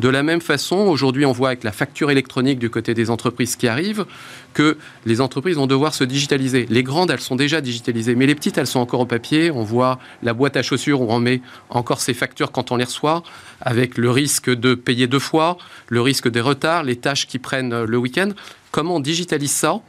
[0.00, 3.54] De la même façon, aujourd'hui, on voit avec la facture électronique du côté des entreprises
[3.56, 4.06] qui arrivent
[4.54, 6.66] que les entreprises vont devoir se digitaliser.
[6.70, 9.50] Les grandes, elles sont déjà digitalisées, mais les petites, elles sont encore au papier.
[9.50, 12.84] On voit la boîte à chaussures où on met encore ces factures quand on les
[12.84, 13.22] reçoit,
[13.60, 17.84] avec le risque de payer deux fois, le risque des retards, les tâches qui prennent
[17.84, 18.30] le week-end.
[18.70, 19.80] Comment on digitalise ça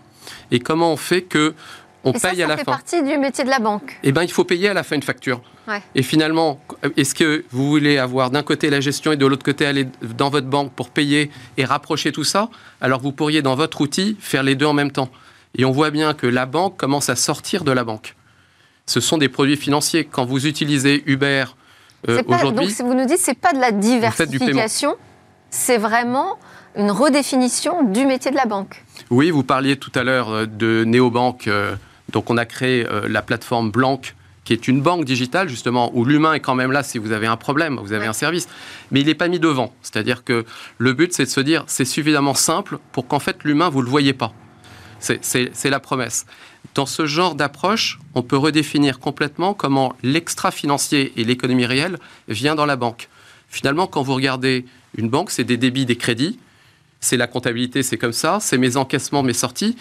[0.51, 1.53] et comment on fait que
[2.03, 2.71] on et paye ça à la fait fin.
[2.71, 3.99] partie du métier de la banque.
[4.03, 5.41] Eh ben, il faut payer à la fin une facture.
[5.67, 5.81] Ouais.
[5.93, 6.59] Et finalement,
[6.97, 9.87] est-ce que vous voulez avoir d'un côté la gestion et de l'autre côté aller
[10.17, 12.49] dans votre banque pour payer et rapprocher tout ça?
[12.81, 15.09] Alors vous pourriez dans votre outil faire les deux en même temps.
[15.57, 18.15] Et on voit bien que la banque commence à sortir de la banque.
[18.87, 20.05] Ce sont des produits financiers.
[20.05, 21.45] Quand vous utilisez Uber
[22.09, 24.95] euh, aujourd'hui, Donc, vous nous dites, c'est pas de la diversification,
[25.51, 26.39] c'est vraiment
[26.75, 28.83] une redéfinition du métier de la banque.
[29.11, 31.47] Oui, vous parliez tout à l'heure euh, de néobanque.
[31.47, 31.75] euh,
[32.11, 34.01] Donc, on a créé euh, la plateforme Blanc,
[34.43, 37.27] qui est une banque digitale, justement, où l'humain est quand même là si vous avez
[37.27, 38.07] un problème, vous avez Ouais.
[38.07, 38.47] un service.
[38.91, 39.73] Mais il n'est pas mis devant.
[39.81, 40.45] C'est-à-dire que
[40.77, 43.85] le but, c'est de se dire, c'est suffisamment simple pour qu'en fait, l'humain, vous ne
[43.85, 44.33] le voyez pas.
[44.99, 46.25] C'est la promesse.
[46.75, 51.97] Dans ce genre d'approche, on peut redéfinir complètement comment l'extra-financier et l'économie réelle
[52.27, 53.09] vient dans la banque.
[53.49, 54.65] Finalement, quand vous regardez
[54.97, 56.39] une banque, c'est des débits, des crédits,
[56.99, 59.75] c'est la comptabilité, c'est comme ça, c'est mes encaissements, mes sorties.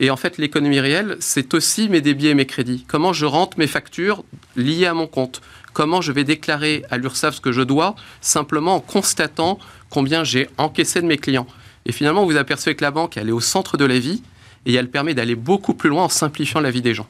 [0.00, 2.84] Et en fait, l'économie réelle, c'est aussi mes débits et mes crédits.
[2.88, 4.24] Comment je rentre mes factures
[4.56, 5.40] liées à mon compte
[5.72, 9.58] Comment je vais déclarer à l'URSSAF ce que je dois, simplement en constatant
[9.90, 11.46] combien j'ai encaissé de mes clients
[11.86, 14.22] Et finalement, vous apercevez que la banque, elle est au centre de la vie
[14.66, 17.06] et elle permet d'aller beaucoup plus loin en simplifiant la vie des gens.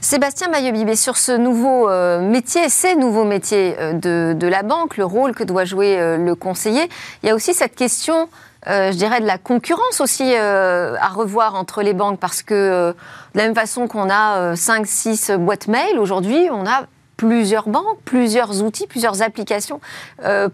[0.00, 5.04] Sébastien Maillot-Bibé, sur ce nouveau euh, métier, ces nouveaux métiers euh, de, la banque, le
[5.04, 6.88] rôle que doit jouer euh, le conseiller,
[7.22, 8.28] il y a aussi cette question,
[8.66, 13.44] je dirais, de la concurrence aussi à revoir entre les banques, parce que de la
[13.44, 18.86] même façon qu'on a 5, 6 boîtes mail, aujourd'hui, on a plusieurs banques, plusieurs outils,
[18.86, 19.80] plusieurs applications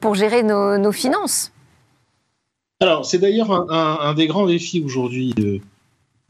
[0.01, 1.53] pour gérer nos, finances.
[2.81, 5.35] Alors, c'est d'ailleurs un, des grands défis aujourd'hui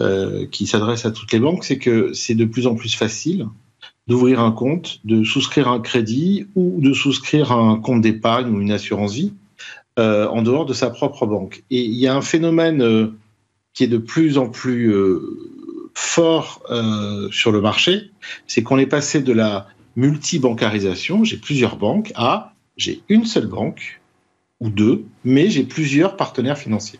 [0.00, 3.46] euh, qui s'adresse à toutes les banques, c'est que c'est de plus en plus facile
[4.06, 8.72] d'ouvrir un compte, de souscrire un crédit ou de souscrire un compte d'épargne ou une
[8.72, 9.34] assurance vie
[10.00, 11.62] euh, en dehors de sa propre banque.
[11.70, 13.12] Et il y a un phénomène euh,
[13.74, 14.92] qui est de plus en plus
[15.94, 16.62] fort
[17.30, 18.10] sur le marché,
[18.48, 24.00] c'est qu'on est passé de la multibancarisation, j'ai plusieurs banques, à j'ai une seule banque
[24.58, 26.98] ou deux, mais j'ai plusieurs partenaires financiers.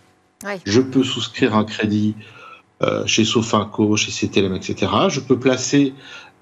[0.65, 2.15] Je peux souscrire un crédit
[2.83, 4.91] euh, chez Sofinco, chez CTLM, etc.
[5.09, 5.93] Je peux placer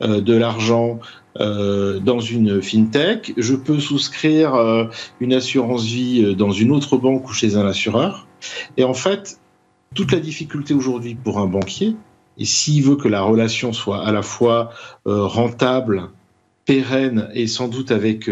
[0.03, 1.01] euh, de l'argent
[1.41, 3.33] euh, dans une fintech.
[3.37, 4.89] Je peux souscrire
[5.21, 8.27] une assurance vie dans une autre banque ou chez un assureur.
[8.77, 9.41] Et en fait,
[9.95, 11.97] toute la difficulté aujourd'hui pour un banquier,
[12.39, 14.71] et s'il veut que la relation soit à la fois
[15.05, 16.11] rentable,
[16.65, 18.31] pérenne et sans doute avec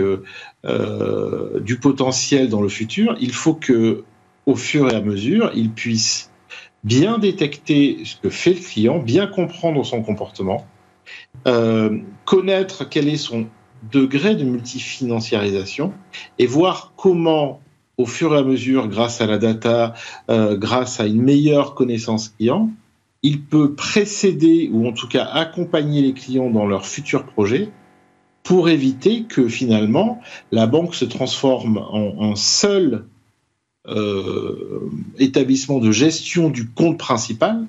[0.64, 4.04] du potentiel dans le futur, il faut que,
[4.46, 6.30] au fur et à mesure, il puisse
[6.86, 10.64] bien détecter ce que fait le client, bien comprendre son comportement,
[11.46, 13.46] euh, connaître quel est son
[13.92, 15.92] degré de multifinanciarisation
[16.38, 17.60] et voir comment,
[17.98, 19.94] au fur et à mesure, grâce à la data,
[20.30, 22.70] euh, grâce à une meilleure connaissance client,
[23.22, 27.70] il peut précéder ou en tout cas accompagner les clients dans leurs futurs projets
[28.42, 30.20] pour éviter que finalement
[30.52, 33.06] la banque se transforme en, en seul
[33.88, 37.66] euh, établissement de gestion du compte principal,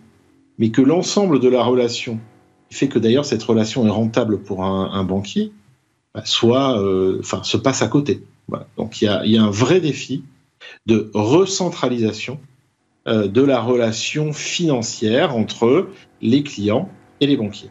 [0.58, 2.20] mais que l'ensemble de la relation,
[2.70, 5.52] qui fait que d'ailleurs cette relation est rentable pour un, banquier,
[6.14, 8.24] bah, soit, euh, enfin, se passe à côté.
[8.78, 10.24] Donc il y, a, un vrai défi
[10.86, 12.40] de recentralisation
[13.08, 15.90] euh, de la relation financière entre
[16.22, 17.70] les clients et les banquiers.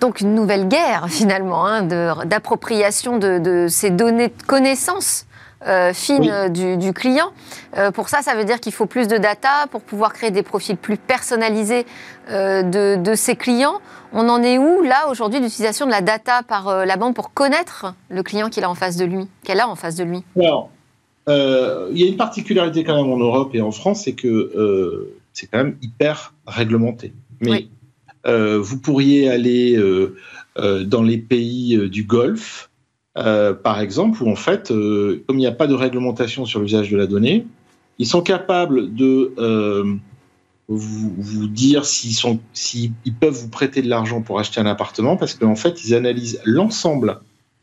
[0.00, 5.26] Donc une nouvelle guerre finalement hein, d'appropriation de, de, ces données de connaissances
[5.66, 7.32] euh, fine du, client.
[7.76, 10.44] Euh, pour ça, ça veut dire qu'il faut plus de data pour pouvoir créer des
[10.44, 11.84] profils plus personnalisés
[12.30, 12.62] euh,
[12.96, 13.80] de, ses clients.
[14.12, 17.94] On en est où, là, aujourd'hui, d'utilisation de la data par la banque pour connaître
[18.08, 20.22] le client qu'il a en face de lui, qu'elle a en face de lui?
[20.36, 20.70] Alors,
[21.26, 25.48] il y a une particularité quand même en Europe et en France, c'est que c'est
[25.48, 27.12] quand même hyper réglementé.
[27.40, 27.66] Mais
[28.24, 29.76] vous pourriez aller
[30.56, 32.67] dans les pays du Golfe,
[33.18, 36.60] euh, par exemple, où en fait, euh, comme il n'y a pas de réglementation sur
[36.60, 37.46] l'usage de la donnée,
[37.98, 39.96] ils sont capables de euh,
[40.68, 45.84] vous, dire s'ils peuvent vous prêter de l'argent pour acheter un appartement, parce qu'en fait,
[45.84, 47.20] ils analysent l'ensemble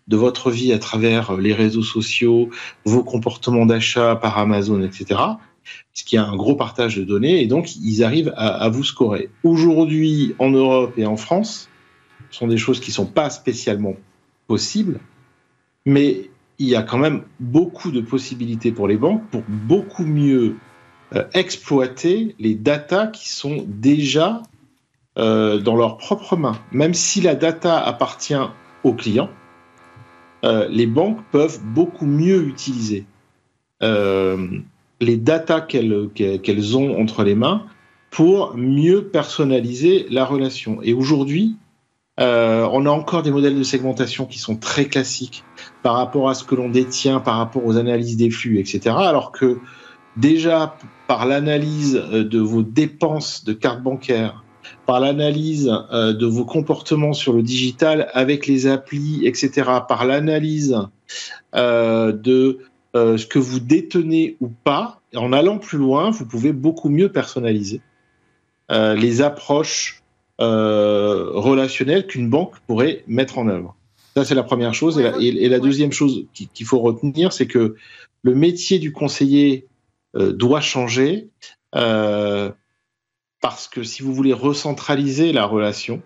[0.08, 2.50] de votre vie à travers les réseaux sociaux,
[2.84, 5.20] vos comportements d'achat par Amazon, etc.
[5.94, 8.84] Ce qui a un gros partage de données, et donc ils arrivent à, à vous
[8.84, 9.30] scorer.
[9.44, 11.70] Aujourd'hui, en Europe et en France,
[12.30, 13.96] ce sont des choses qui ne sont pas spécialement
[14.48, 15.00] possibles
[15.86, 20.56] mais il y a quand même beaucoup de possibilités pour les banques pour beaucoup mieux
[21.14, 24.42] euh, exploiter les datas qui sont déjà
[25.18, 26.60] euh, dans leurs propres mains.
[26.72, 28.34] Même si la data appartient
[28.84, 29.30] aux clients,
[30.44, 33.06] euh, les banques peuvent beaucoup mieux utiliser
[33.82, 37.68] les datas qu'elles ont entre les mains
[38.10, 40.82] pour mieux personnaliser la relation.
[40.82, 41.56] Et aujourd'hui,
[42.20, 45.44] euh, on a encore des modèles de segmentation qui sont très classiques
[45.84, 48.96] par rapport à ce que l'on détient, par rapport aux analyses des flux, etc.
[48.98, 49.60] Alors que
[50.16, 54.44] déjà, par l'analyse euh, de vos dépenses de carte bancaire,
[54.86, 60.78] par l'analyse euh, de vos comportements sur le digital avec les applis, etc., par l'analyse
[61.54, 62.60] de
[62.94, 67.82] ce que vous détenez ou pas, en allant plus loin, vous pouvez beaucoup mieux personnaliser
[68.70, 70.05] les approches
[70.42, 73.76] euh, relationnel qu'une banque pourrait mettre en œuvre.
[74.16, 75.00] Ça, c'est la première chose.
[75.20, 77.76] Et la, deuxième chose qu'il faut retenir, c'est que
[78.22, 79.68] le métier du conseiller
[80.16, 81.30] euh, doit changer
[81.76, 82.52] euh,
[83.42, 86.02] parce que si vous voulez recentraliser la relation,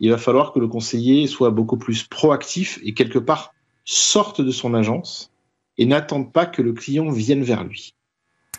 [0.00, 4.50] il va falloir que le conseiller soit beaucoup plus proactif et quelque part sorte de
[4.50, 5.30] son agence
[5.78, 7.94] et n'attende pas que le client vienne vers lui.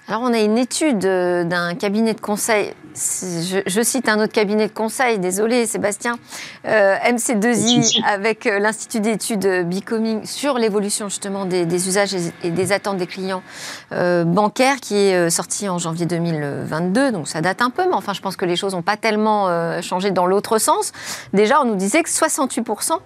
[0.08, 4.74] Alors on a une étude d'un cabinet de conseil, je, cite un autre cabinet de
[4.74, 6.20] conseil, désolé Sébastien,
[6.63, 13.41] MC2I avec l'Institut d'études Becoming sur l'évolution justement des, usages et, des attentes des clients
[13.89, 18.22] bancaires qui est sorti en janvier 2022, donc ça date un peu, mais enfin je
[18.22, 20.91] pense que les choses n'ont pas tellement changé dans l'autre sens.
[21.34, 23.00] Déjà on nous disait que 68%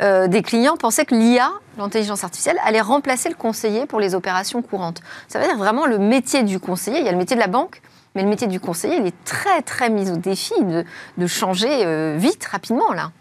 [0.00, 1.50] euh, des clients pensaient que l'IA,
[1.82, 5.00] l'intelligence artificielle, allait remplacer le conseiller pour les opérations courantes.
[5.28, 7.48] Ça veut dire vraiment le métier du conseiller, il y a le métier de la
[7.48, 7.80] banque,
[8.14, 12.16] mais le métier du conseiller, il est très très mis au défi de, changer euh,
[12.18, 13.12] vite, rapidement là.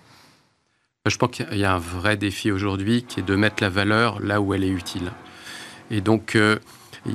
[1.06, 4.20] Je pense qu'il y a un vrai défi aujourd'hui qui est de mettre la valeur
[4.22, 5.12] là où elle est utile.
[5.89, 6.60] Et donc, euh,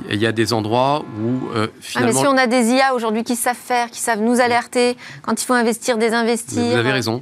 [0.09, 1.47] il y a des endroits où
[1.79, 2.11] finalement...
[2.11, 4.97] Ah, mais si on a des IA aujourd'hui qui savent faire, qui savent nous alerter,
[5.21, 6.63] quand il faut investir, désinvestir...
[6.63, 7.21] Vous avez raison.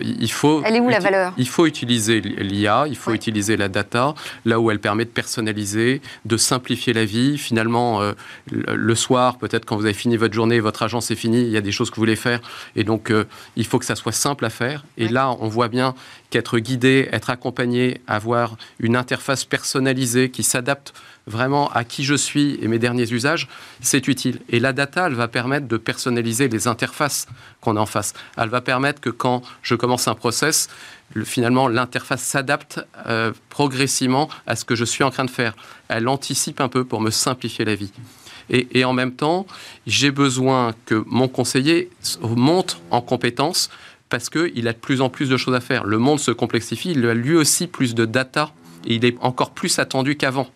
[0.00, 3.68] Il faut, elle est où la valeur Il faut utiliser l'IA, il faut utiliser la
[3.68, 7.38] data là où elle permet de personnaliser, de simplifier la vie.
[7.38, 8.12] Finalement, euh,
[8.52, 11.56] le soir, peut-être quand vous avez fini votre journée, votre agence est finie, il y
[11.56, 12.40] a des choses que vous voulez faire.
[12.76, 13.24] Et donc, euh,
[13.56, 14.84] il faut que ça soit simple à faire.
[14.96, 15.94] Et là, on voit bien
[16.30, 20.94] qu'être guidé, être accompagné, avoir une interface personnalisée qui s'adapte
[21.28, 23.48] vraiment à qui je suis et mes derniers usages,
[23.80, 24.40] c'est utile.
[24.48, 27.26] Et la data, elle va permettre de personnaliser les interfaces
[27.60, 28.14] qu'on a en face.
[28.36, 30.68] Elle va permettre que quand je commence un process,
[31.24, 35.54] finalement, l'interface s'adapte euh, progressivement à ce que je suis en train de faire.
[35.88, 37.92] Elle anticipe un peu pour me simplifier la vie.
[38.50, 39.46] Et, et en même temps,
[39.86, 41.90] j'ai besoin que mon conseiller
[42.22, 43.70] monte en compétences
[44.08, 45.84] parce qu'il a de plus en plus de choses à faire.
[45.84, 48.52] Le monde se complexifie, il a lui aussi plus de data
[48.86, 50.48] et il est encore plus attendu qu'avant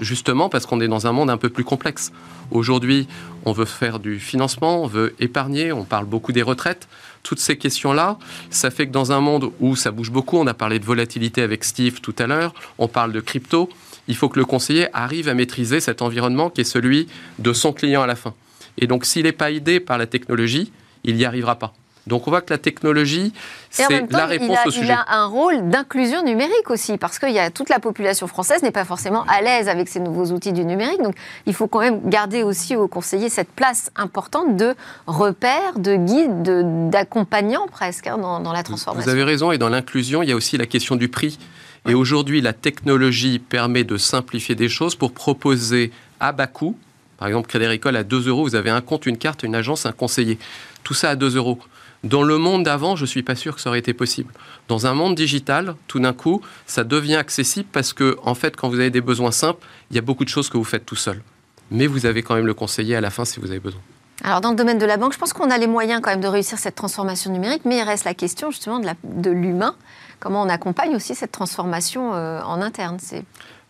[0.00, 2.12] justement parce qu'on est dans un monde un peu plus complexe.
[2.50, 3.08] Aujourd'hui,
[3.44, 6.88] on veut faire du financement, on veut épargner, on parle beaucoup des retraites.
[7.22, 8.18] Toutes ces questions-là,
[8.50, 11.42] ça fait que dans un monde où ça bouge beaucoup, on a parlé de volatilité
[11.42, 13.68] avec Steve tout à l'heure, on parle de crypto,
[14.08, 17.72] il faut que le conseiller arrive à maîtriser cet environnement qui est celui de son
[17.72, 18.34] client à la fin.
[18.78, 20.70] Et donc s'il n'est pas aidé par la technologie,
[21.04, 21.74] il n'y arrivera pas.
[22.06, 23.32] Donc on voit que la technologie,
[23.70, 24.86] c'est la réponse au sujet.
[24.86, 28.62] Il a un rôle d'inclusion numérique aussi, parce que y a, toute la population française
[28.62, 31.02] n'est pas forcément à l'aise avec ces nouveaux outils du numérique.
[31.02, 31.14] Donc
[31.46, 34.74] il faut quand même garder aussi aux conseillers cette place importante de
[35.06, 39.10] repère, de guide, d'accompagnant presque hein, dans, la transformation.
[39.10, 41.38] Vous avez raison, et dans l'inclusion, il y a aussi la question du prix.
[41.86, 46.76] Et aujourd'hui, la technologie permet de simplifier des choses pour proposer à bas coût,
[47.18, 49.86] par exemple, Crédit Agricole à 2 euros, vous avez un compte, une carte, une agence,
[49.86, 50.38] un conseiller.
[50.82, 51.58] Tout ça à 2 euros.
[52.04, 54.30] Dans le monde d'avant, je ne suis pas sûr que ça aurait été possible.
[54.68, 58.68] Dans un monde digital, tout d'un coup, ça devient accessible parce que, en fait, quand
[58.68, 60.96] vous avez des besoins simples, il y a beaucoup de choses que vous faites tout
[60.96, 61.22] seul.
[61.70, 63.80] Mais vous avez quand même le conseiller à la fin si vous avez besoin.
[64.22, 66.20] Alors, dans le domaine de la banque, je pense qu'on a les moyens quand même
[66.20, 69.74] de réussir cette transformation numérique, mais il reste la question justement de l'humain.
[70.20, 72.98] Comment on accompagne aussi cette transformation euh, en interne?
[73.00, 73.24] C'est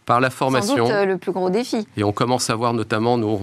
[0.06, 0.76] par la formation.
[0.76, 1.86] Sans doute euh, le plus gros défi.
[1.96, 3.40] Et on commence à voir notamment, nous,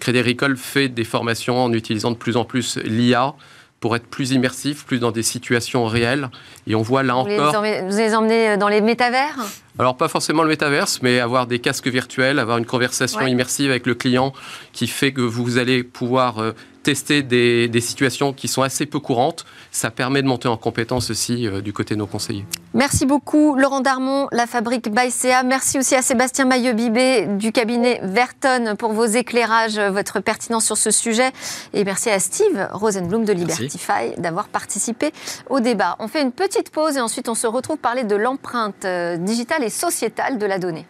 [0.00, 3.34] Crédit Agricole fait des formations en utilisant de plus en plus l'IA
[3.80, 6.30] pour être plus immersif, plus dans des situations réelles.
[6.66, 7.62] Et on voit là vous encore...
[7.62, 9.38] Les vous les emmenez dans les métavers
[9.80, 13.86] alors pas forcément le métaverse, mais avoir des casques virtuels, avoir une conversation immersive avec
[13.86, 14.32] le client
[14.72, 16.52] qui fait que vous allez pouvoir euh,
[16.88, 19.44] tester des, situations qui sont assez peu courantes.
[19.70, 22.46] Ça permet de monter en compétence aussi euh, du côté de nos conseillers.
[22.72, 25.42] Merci beaucoup Laurent Darmon, la fabrique Baïséa.
[25.42, 30.90] Merci aussi à Sébastien Maillot-Bibé du cabinet Verton pour vos éclairages, votre pertinence sur ce
[30.90, 31.30] sujet.
[31.74, 35.12] Et merci à Steve Rosenblum de Libertify d'avoir participé
[35.50, 35.96] au débat.
[35.98, 39.62] On fait une petite pause et ensuite on se retrouve parler de l'empreinte euh, digitale
[39.62, 40.86] et sociétale de la donnée.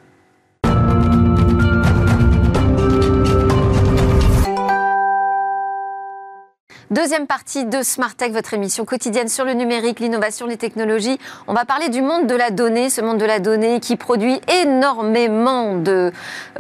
[6.90, 11.18] Deuxième partie de Smart Tech, votre émission quotidienne sur le numérique, l'innovation, les technologies.
[11.46, 14.40] On va parler du monde de la donnée, ce monde de la donnée qui produit
[14.62, 16.11] énormément de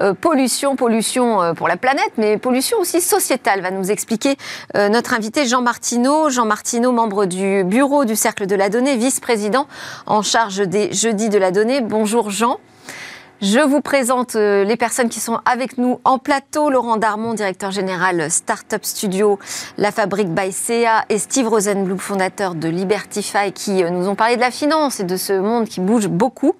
[0.00, 4.36] euh, pollution, pollution euh, pour la planète, mais pollution aussi sociétale, va nous expliquer
[4.76, 6.28] euh, notre invité Jean Martineau.
[6.28, 9.66] Jean Martineau, membre du bureau du Cercle de la Donnée, vice-président
[10.04, 11.80] en charge des Jeudis de la Donnée.
[11.80, 12.58] Bonjour Jean.
[13.40, 16.70] Je vous présente euh, les personnes qui sont avec nous en plateau.
[16.70, 19.38] Laurent Darmon, directeur général Startup Studio,
[19.76, 24.34] La Fabrique by CA et Steve Rosenblum, fondateur de Libertify, qui euh, nous ont parlé
[24.34, 26.56] de la finance et de ce monde qui bouge beaucoup.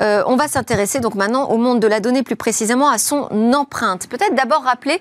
[0.00, 3.28] Euh, on va s'intéresser donc maintenant au monde de la donnée, plus précisément à son
[3.54, 4.08] empreinte.
[4.08, 5.00] Peut-être d'abord rappeler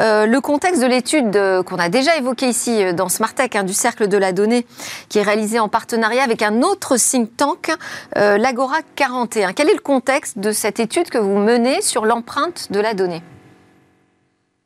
[0.00, 4.18] le contexte de l'étude qu'on a déjà évoquée ici dans Smartech, hein, du Cercle de
[4.18, 4.66] la donnée,
[5.08, 7.72] qui est réalisé en partenariat avec un autre think tank,
[8.14, 9.52] l'Agora 41.
[9.52, 13.22] Quel est le contexte de cette étude que vous menez sur l'empreinte de la donnée?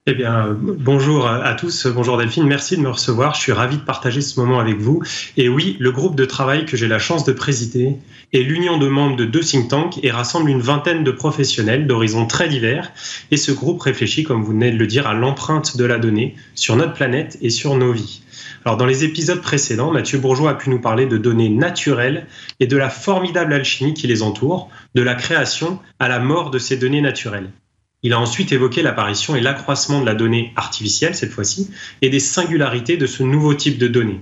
[0.06, 3.34] Eh bien, bonjour à tous, bonjour Delphine, merci de me recevoir.
[3.34, 5.02] Je suis ravi de partager ce moment avec vous.
[5.36, 7.96] Et oui, le groupe de travail que j'ai la chance de présider
[8.32, 12.26] est l'union de membres de deux think tanks et rassemble une vingtaine de professionnels d'horizons
[12.26, 12.90] très divers.
[13.30, 16.34] Et ce groupe réfléchit, comme vous venez de le dire, à l'empreinte de la donnée
[16.54, 18.22] sur notre planète et sur nos vies.
[18.64, 22.26] Alors, dans les épisodes précédents, Mathieu Bourgeois a pu nous parler de données naturelles
[22.58, 26.58] et de la formidable alchimie qui les entoure, de la création à la mort de
[26.58, 27.50] ces données naturelles.
[28.02, 31.70] Il a ensuite évoqué l'apparition et l'accroissement de la donnée artificielle, cette fois-ci,
[32.00, 34.20] et des singularités de ce nouveau type de données.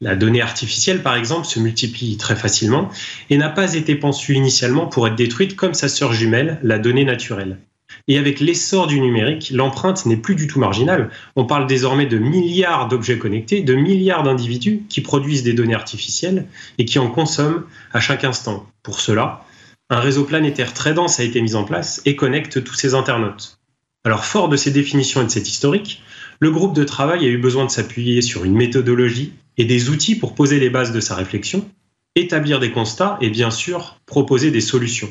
[0.00, 2.88] La donnée artificielle, par exemple, se multiplie très facilement
[3.30, 7.04] et n'a pas été pensée initialement pour être détruite comme sa sœur jumelle, la donnée
[7.04, 7.58] naturelle.
[8.06, 11.10] Et avec l'essor du numérique, l'empreinte n'est plus du tout marginale.
[11.34, 16.46] On parle désormais de milliards d'objets connectés, de milliards d'individus qui produisent des données artificielles
[16.78, 18.66] et qui en consomment à chaque instant.
[18.82, 19.44] Pour cela,
[19.90, 23.58] un réseau planétaire très dense a été mis en place et connecte tous ces internautes.
[24.04, 26.02] Alors, fort de ces définitions et de cet historique,
[26.40, 30.14] le groupe de travail a eu besoin de s'appuyer sur une méthodologie et des outils
[30.14, 31.68] pour poser les bases de sa réflexion,
[32.14, 35.10] établir des constats et bien sûr proposer des solutions.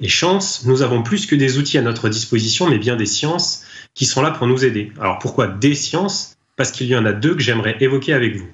[0.00, 3.64] Et chance, nous avons plus que des outils à notre disposition, mais bien des sciences
[3.94, 4.92] qui sont là pour nous aider.
[5.00, 6.36] Alors pourquoi des sciences?
[6.56, 8.48] Parce qu'il y en a deux que j'aimerais évoquer avec vous.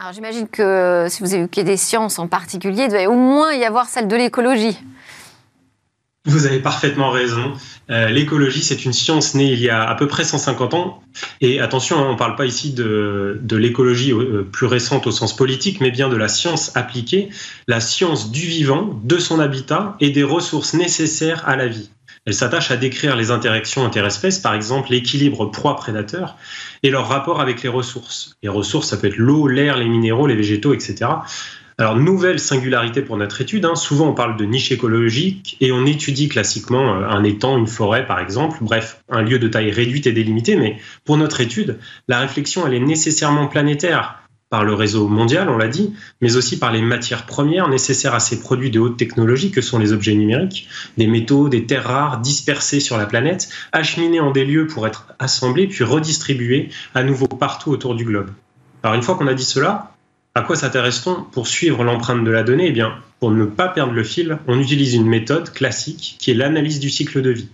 [0.00, 3.64] Alors j'imagine que si vous évoquez des sciences en particulier, il doit au moins y
[3.64, 4.78] avoir celle de l'écologie.
[6.24, 7.52] Vous avez parfaitement raison.
[7.90, 11.02] Euh, l'écologie, c'est une science née il y a à peu près 150 ans.
[11.42, 15.36] Et attention, hein, on ne parle pas ici de, l'écologie euh, plus récente au sens
[15.36, 17.28] politique, mais bien de la science appliquée,
[17.68, 21.90] la science du vivant, de son habitat et des ressources nécessaires à la vie.
[22.26, 26.36] Elle s'attache à décrire les interactions interespèces, par exemple l'équilibre proie-prédateur,
[26.82, 28.36] et leur rapport avec les ressources.
[28.42, 31.06] Les ressources, ça peut être l'eau, l'air, les minéraux, les végétaux, etc.
[31.80, 33.74] Alors, nouvelle singularité pour notre étude, hein.
[33.74, 38.06] souvent on parle de niche écologique et on étudie classiquement euh, un étang, une forêt
[38.06, 40.76] par exemple, bref, un lieu de taille réduite et délimité, mais
[41.06, 44.19] pour notre étude, la réflexion elle est nécessairement planétaire
[44.50, 48.20] par le réseau mondial, on l'a dit, mais aussi par les matières premières nécessaires à
[48.20, 52.18] ces produits de haute technologie que sont les objets numériques, des métaux, des terres rares
[52.18, 57.28] dispersés sur la planète, acheminés en des lieux pour être assemblés puis redistribués à nouveau
[57.28, 58.30] partout autour du globe.
[58.82, 59.94] Alors une fois qu'on a dit cela,
[60.34, 62.66] à quoi s'intéresse-t-on pour suivre l'empreinte de la donnée?
[62.68, 66.34] Eh bien, pour ne pas perdre le fil, on utilise une méthode classique qui est
[66.34, 67.48] l'analyse du cycle de vie.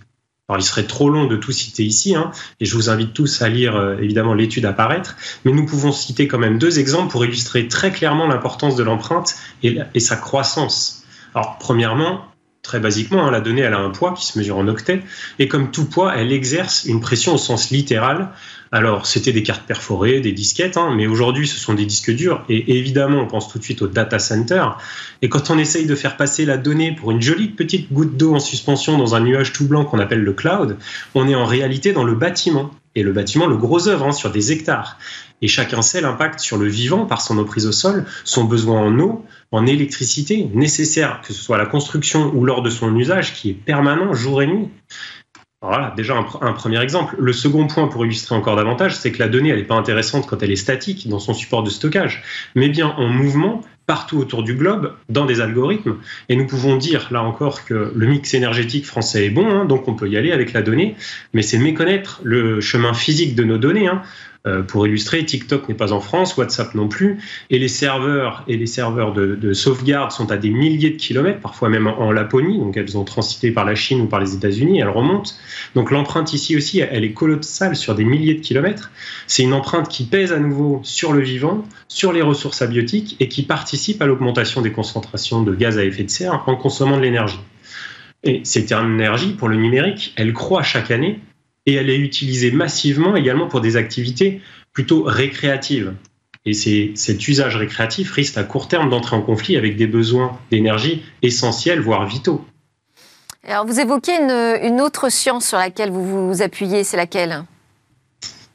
[0.49, 2.31] Alors, il serait trop long de tout citer ici, hein,
[2.61, 5.91] et je vous invite tous à lire euh, évidemment l'étude à paraître, mais nous pouvons
[5.91, 11.03] citer quand même deux exemples pour illustrer très clairement l'importance de l'empreinte et, sa croissance.
[11.35, 12.25] Alors, premièrement,
[12.61, 15.03] très basiquement, hein, la donnée elle a un poids qui se mesure en octets,
[15.37, 18.29] et comme tout poids, elle exerce une pression au sens littéral
[18.71, 22.43] alors, c'était des cartes perforées, des disquettes, hein, mais aujourd'hui, ce sont des disques durs.
[22.49, 24.65] Et évidemment, on pense tout de suite au data center.
[25.21, 28.35] Et quand on essaye de faire passer la donnée pour une jolie petite goutte d'eau
[28.35, 30.77] en suspension dans un nuage tout blanc qu'on appelle le cloud,
[31.15, 32.71] on est en réalité dans le bâtiment.
[32.95, 34.97] Et le bâtiment, le gros œuvre, hein, sur des hectares.
[35.41, 38.99] Et chacun sait l'impact sur le vivant par son emprise au sol, son besoin en
[38.99, 43.35] eau, en électricité nécessaire, que ce soit à la construction ou lors de son usage,
[43.35, 44.69] qui est permanent jour et nuit.
[45.67, 47.15] Voilà, déjà un, premier exemple.
[47.19, 50.41] Le second point pour illustrer encore davantage, c'est que la donnée, n'est pas intéressante quand
[50.41, 52.23] elle est statique dans son support de stockage,
[52.55, 55.95] mais bien en mouvement partout autour du globe dans des algorithmes.
[56.29, 59.87] Et nous pouvons dire là encore que le mix énergétique français est bon, hein, donc
[59.87, 60.95] on peut y aller avec la donnée,
[61.33, 63.87] mais c'est méconnaître le chemin physique de nos données.
[63.87, 64.03] Hein.
[64.47, 67.19] Euh, pour illustrer, TikTok n'est pas en France, WhatsApp non plus,
[67.49, 71.69] et les serveurs et les serveurs de, sauvegarde sont à des milliers de kilomètres, parfois
[71.69, 74.89] même en, Laponie, donc elles ont transité par la Chine ou par les États-Unis, elles
[74.89, 75.31] remontent.
[75.75, 78.91] Donc l'empreinte ici aussi, elle est colossale sur des milliers de kilomètres.
[79.27, 83.27] C'est une empreinte qui pèse à nouveau sur le vivant, sur les ressources abiotiques et
[83.27, 87.01] qui participe à l'augmentation des concentrations de gaz à effet de serre en consommant de
[87.01, 87.39] l'énergie.
[88.23, 91.19] Et cette énergie, pour le numérique, elle croît chaque année
[91.67, 94.41] et elle est utilisée massivement également pour des activités
[94.73, 95.93] plutôt récréatives.
[96.45, 101.03] Et cet usage récréatif risque à court terme d'entrer en conflit avec des besoins d'énergie
[101.21, 102.43] essentiels, voire vitaux.
[103.43, 107.43] Alors vous évoquez une, une autre science sur laquelle vous vous appuyez, c'est laquelle?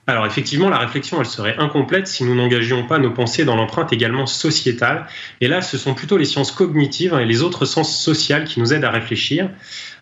[0.06, 3.92] Alors effectivement, la réflexion, elle serait incomplète si nous n'engagions pas nos pensées dans l'empreinte
[3.92, 5.06] également sociétale.
[5.40, 8.72] Et là, ce sont plutôt les sciences cognitives et les autres sciences sociales qui nous
[8.74, 9.48] aident à réfléchir.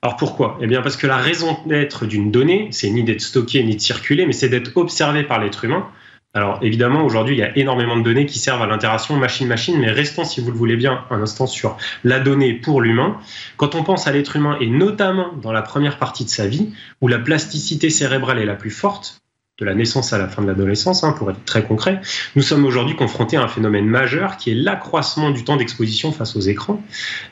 [0.03, 0.59] Alors pourquoi?
[0.63, 3.81] Eh bien parce que la raison d'être d'une donnée, c'est ni d'être stockée ni de
[3.81, 5.87] circuler, mais c'est d'être observée par l'être humain.
[6.33, 9.91] Alors évidemment, aujourd'hui, il y a énormément de données qui servent à l'interaction machine-machine, mais
[9.91, 13.19] restons, si vous le voulez bien, un instant sur la donnée pour l'humain.
[13.57, 16.73] Quand on pense à l'être humain, et notamment dans la première partie de sa vie,
[17.01, 19.21] où la plasticité cérébrale est la plus forte,
[19.59, 22.01] de la naissance à la fin de l'adolescence, hein, pour être très concret,
[22.37, 26.37] nous sommes aujourd'hui confrontés à un phénomène majeur qui est l'accroissement du temps d'exposition face
[26.37, 26.81] aux écrans,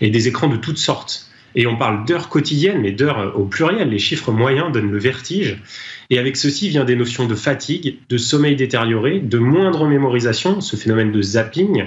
[0.03, 1.31] et des écrans de toutes sortes.
[1.55, 3.91] Et on parle d'heures quotidiennes, mais d'heures au pluriel.
[3.91, 5.59] Les chiffres moyens donnent le vertige.
[6.11, 10.77] Et avec ceci vient des notions de fatigue, de sommeil détérioré, de moindre mémorisation, ce
[10.77, 11.85] phénomène de zapping,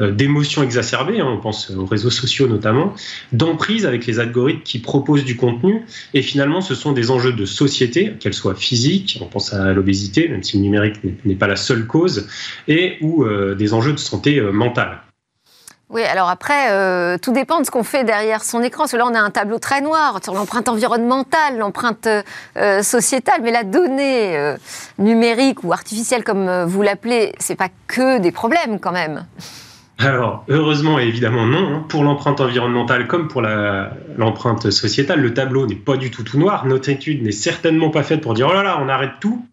[0.00, 2.94] euh, d'émotions exacerbées, hein, on pense aux réseaux sociaux notamment,
[3.32, 5.82] d'emprise avec les algorithmes qui proposent du contenu.
[6.14, 10.28] Et finalement, ce sont des enjeux de société, qu'elles soient physiques, on pense à l'obésité,
[10.28, 12.28] même si le numérique n'est pas la seule cause,
[12.68, 15.02] et ou euh, des enjeux de santé euh, mentale.
[15.92, 18.84] Oui, alors après, tout dépend de ce qu'on fait derrière son écran.
[18.84, 22.08] Parce que là, on a un tableau très noir sur l'empreinte environnementale, l'empreinte
[22.80, 24.54] sociétale, mais la donnée
[24.98, 29.26] numérique ou artificielle, comme vous l'appelez, c'est pas que des problèmes quand même.
[29.98, 31.74] Alors, heureusement et évidemment non.
[31.74, 31.84] Hein.
[31.88, 36.66] Pour l'empreinte environnementale comme pour l'empreinte sociétale, le tableau n'est pas du tout tout noir.
[36.66, 39.46] Notre étude n'est certainement pas faite pour dire oh là là, on arrête tout,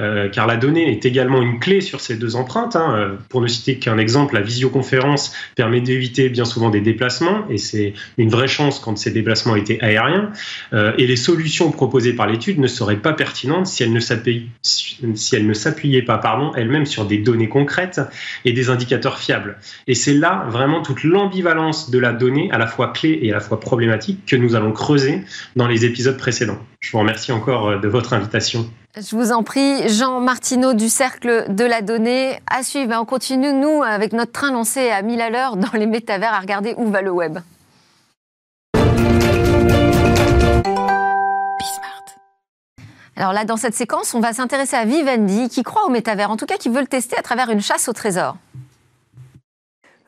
[0.00, 2.76] euh, car la donnée est également une clé sur ces deux empreintes.
[2.76, 2.94] Hein.
[2.96, 7.58] Euh, pour ne citer qu'un exemple, la visioconférence permet d'éviter bien souvent des déplacements, et
[7.58, 10.32] c'est une vraie chance quand ces déplacements étaient aériens.
[10.72, 16.02] Euh, et les solutions proposées par l'étude ne seraient pas pertinentes si elles ne s'appuyaient
[16.02, 18.00] pas pardon, elles-mêmes sur des données concrètes
[18.44, 19.56] et des indicateurs fiables.
[19.86, 23.34] Et c'est là vraiment toute l'ambivalence de la donnée, à la fois clé et à
[23.34, 25.24] la fois problématique, que nous allons creuser
[25.56, 26.58] dans les épisodes précédents.
[26.80, 28.66] Je vous remercie encore de votre invitation.
[28.96, 32.38] Je vous en prie, Jean Martineau du Cercle de la Donnée.
[32.46, 35.86] À suivre, on continue, nous, avec notre train lancé à 1000 à l'heure dans les
[35.86, 37.38] métavers, à regarder où va le web.
[43.16, 46.36] Alors là, dans cette séquence, on va s'intéresser à Vivendi, qui croit au métavers, en
[46.36, 48.36] tout cas qui veut le tester à travers une chasse au trésor.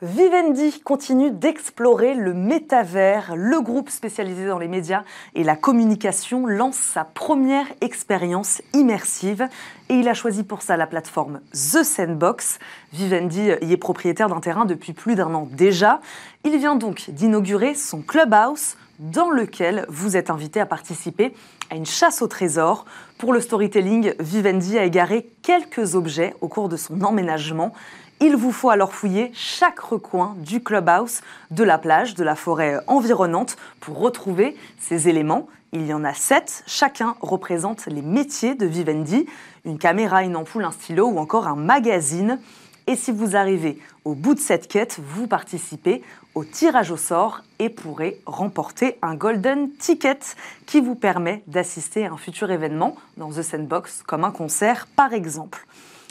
[0.03, 3.33] Vivendi continue d'explorer le métavers.
[3.35, 5.01] Le groupe spécialisé dans les médias
[5.33, 9.49] et la communication lance sa première expérience immersive
[9.89, 12.59] et il a choisi pour ça la plateforme The Sandbox.
[12.93, 15.99] Vivendi y est propriétaire d'un terrain depuis plus d'un an déjà.
[16.43, 21.33] Il vient donc d'inaugurer son clubhouse dans lequel vous êtes invité à participer
[21.71, 22.85] à une chasse au trésor.
[23.17, 27.73] Pour le storytelling, Vivendi a égaré quelques objets au cours de son emménagement.
[28.19, 32.79] Il vous faut alors fouiller chaque recoin du clubhouse, de la plage, de la forêt
[32.87, 35.47] environnante pour retrouver ces éléments.
[35.71, 39.27] Il y en a sept, chacun représente les métiers de Vivendi,
[39.65, 42.39] une caméra, une ampoule, un stylo ou encore un magazine.
[42.87, 46.01] Et si vous arrivez au bout de cette quête, vous participez
[46.33, 50.19] au tirage au sort et pourrez remporter un golden ticket
[50.65, 55.13] qui vous permet d'assister à un futur événement dans The Sandbox, comme un concert par
[55.13, 55.67] exemple.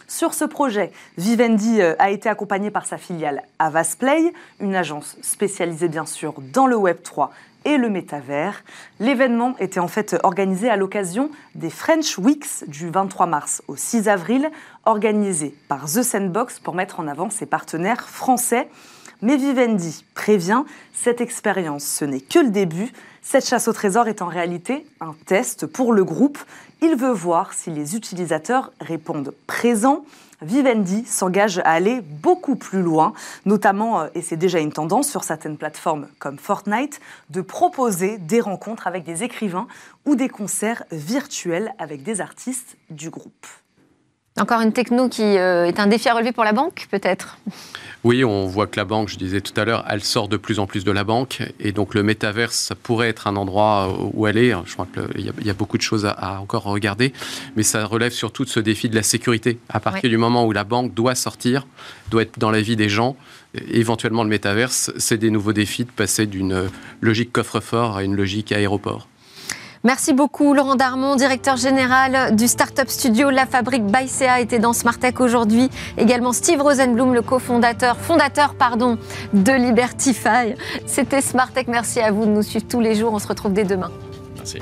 [0.09, 5.89] Sur ce projet, Vivendi euh, a été accompagné par sa filiale Avasplay, une agence spécialisée
[5.89, 7.33] bien sûr dans le Web 3
[7.65, 8.63] et le métavers.
[9.01, 14.09] L'événement était en fait organisé à l'occasion des French Weeks du 23 mars au 6
[14.09, 14.49] avril,
[14.85, 18.69] organisé par The Sandbox pour mettre en avant ses partenaires français.
[19.23, 22.93] Mais Vivendi prévient, cette expérience, ce n'est que le début.
[23.23, 26.39] Cette chasse au trésor est en réalité un test pour le groupe.
[26.83, 30.05] Il veut voir si les utilisateurs répondent présents.
[30.43, 33.15] Vivendi s'engage à aller beaucoup plus loin,
[33.47, 37.01] notamment, euh, et c'est déjà une tendance sur certaines plateformes comme Fortnite,
[37.31, 39.67] de proposer des rencontres avec des écrivains
[40.05, 43.47] ou des concerts virtuels avec des artistes du groupe.
[44.39, 47.39] Encore une techno qui euh, est un défi à relever pour la banque, peut-être?
[48.05, 50.59] Oui, on voit que la banque, je disais tout à l'heure, elle sort de plus
[50.59, 51.43] en plus de la banque.
[51.59, 54.55] Et donc le métaverse, ça pourrait être un endroit euh, où aller.
[54.67, 57.15] Je crois qu'il y, a beaucoup de choses à, encore regarder.
[57.57, 59.59] Mais ça relève surtout de ce défi de la sécurité.
[59.71, 61.67] À partir du moment où la banque doit sortir,
[62.11, 63.17] doit être dans la vie des gens,
[63.71, 66.69] éventuellement le métaverse, c'est des nouveaux défis de passer d'une
[67.01, 69.09] logique coffre-fort à une logique aéroport.
[69.87, 75.21] Merci beaucoup Laurent Darmon, directeur général du Startup Studio La Fabrique Baïséa était dans Smartech
[75.21, 75.71] aujourd'hui.
[75.97, 78.99] Également Steve Rosenblum, le cofondateur, fondateur pardon,
[79.33, 80.57] de Libertify.
[80.87, 81.69] C'était Smartech.
[81.69, 83.13] Merci à vous de nous suivre tous les jours.
[83.13, 83.93] On se retrouve dès demain.
[84.35, 84.59] Merci.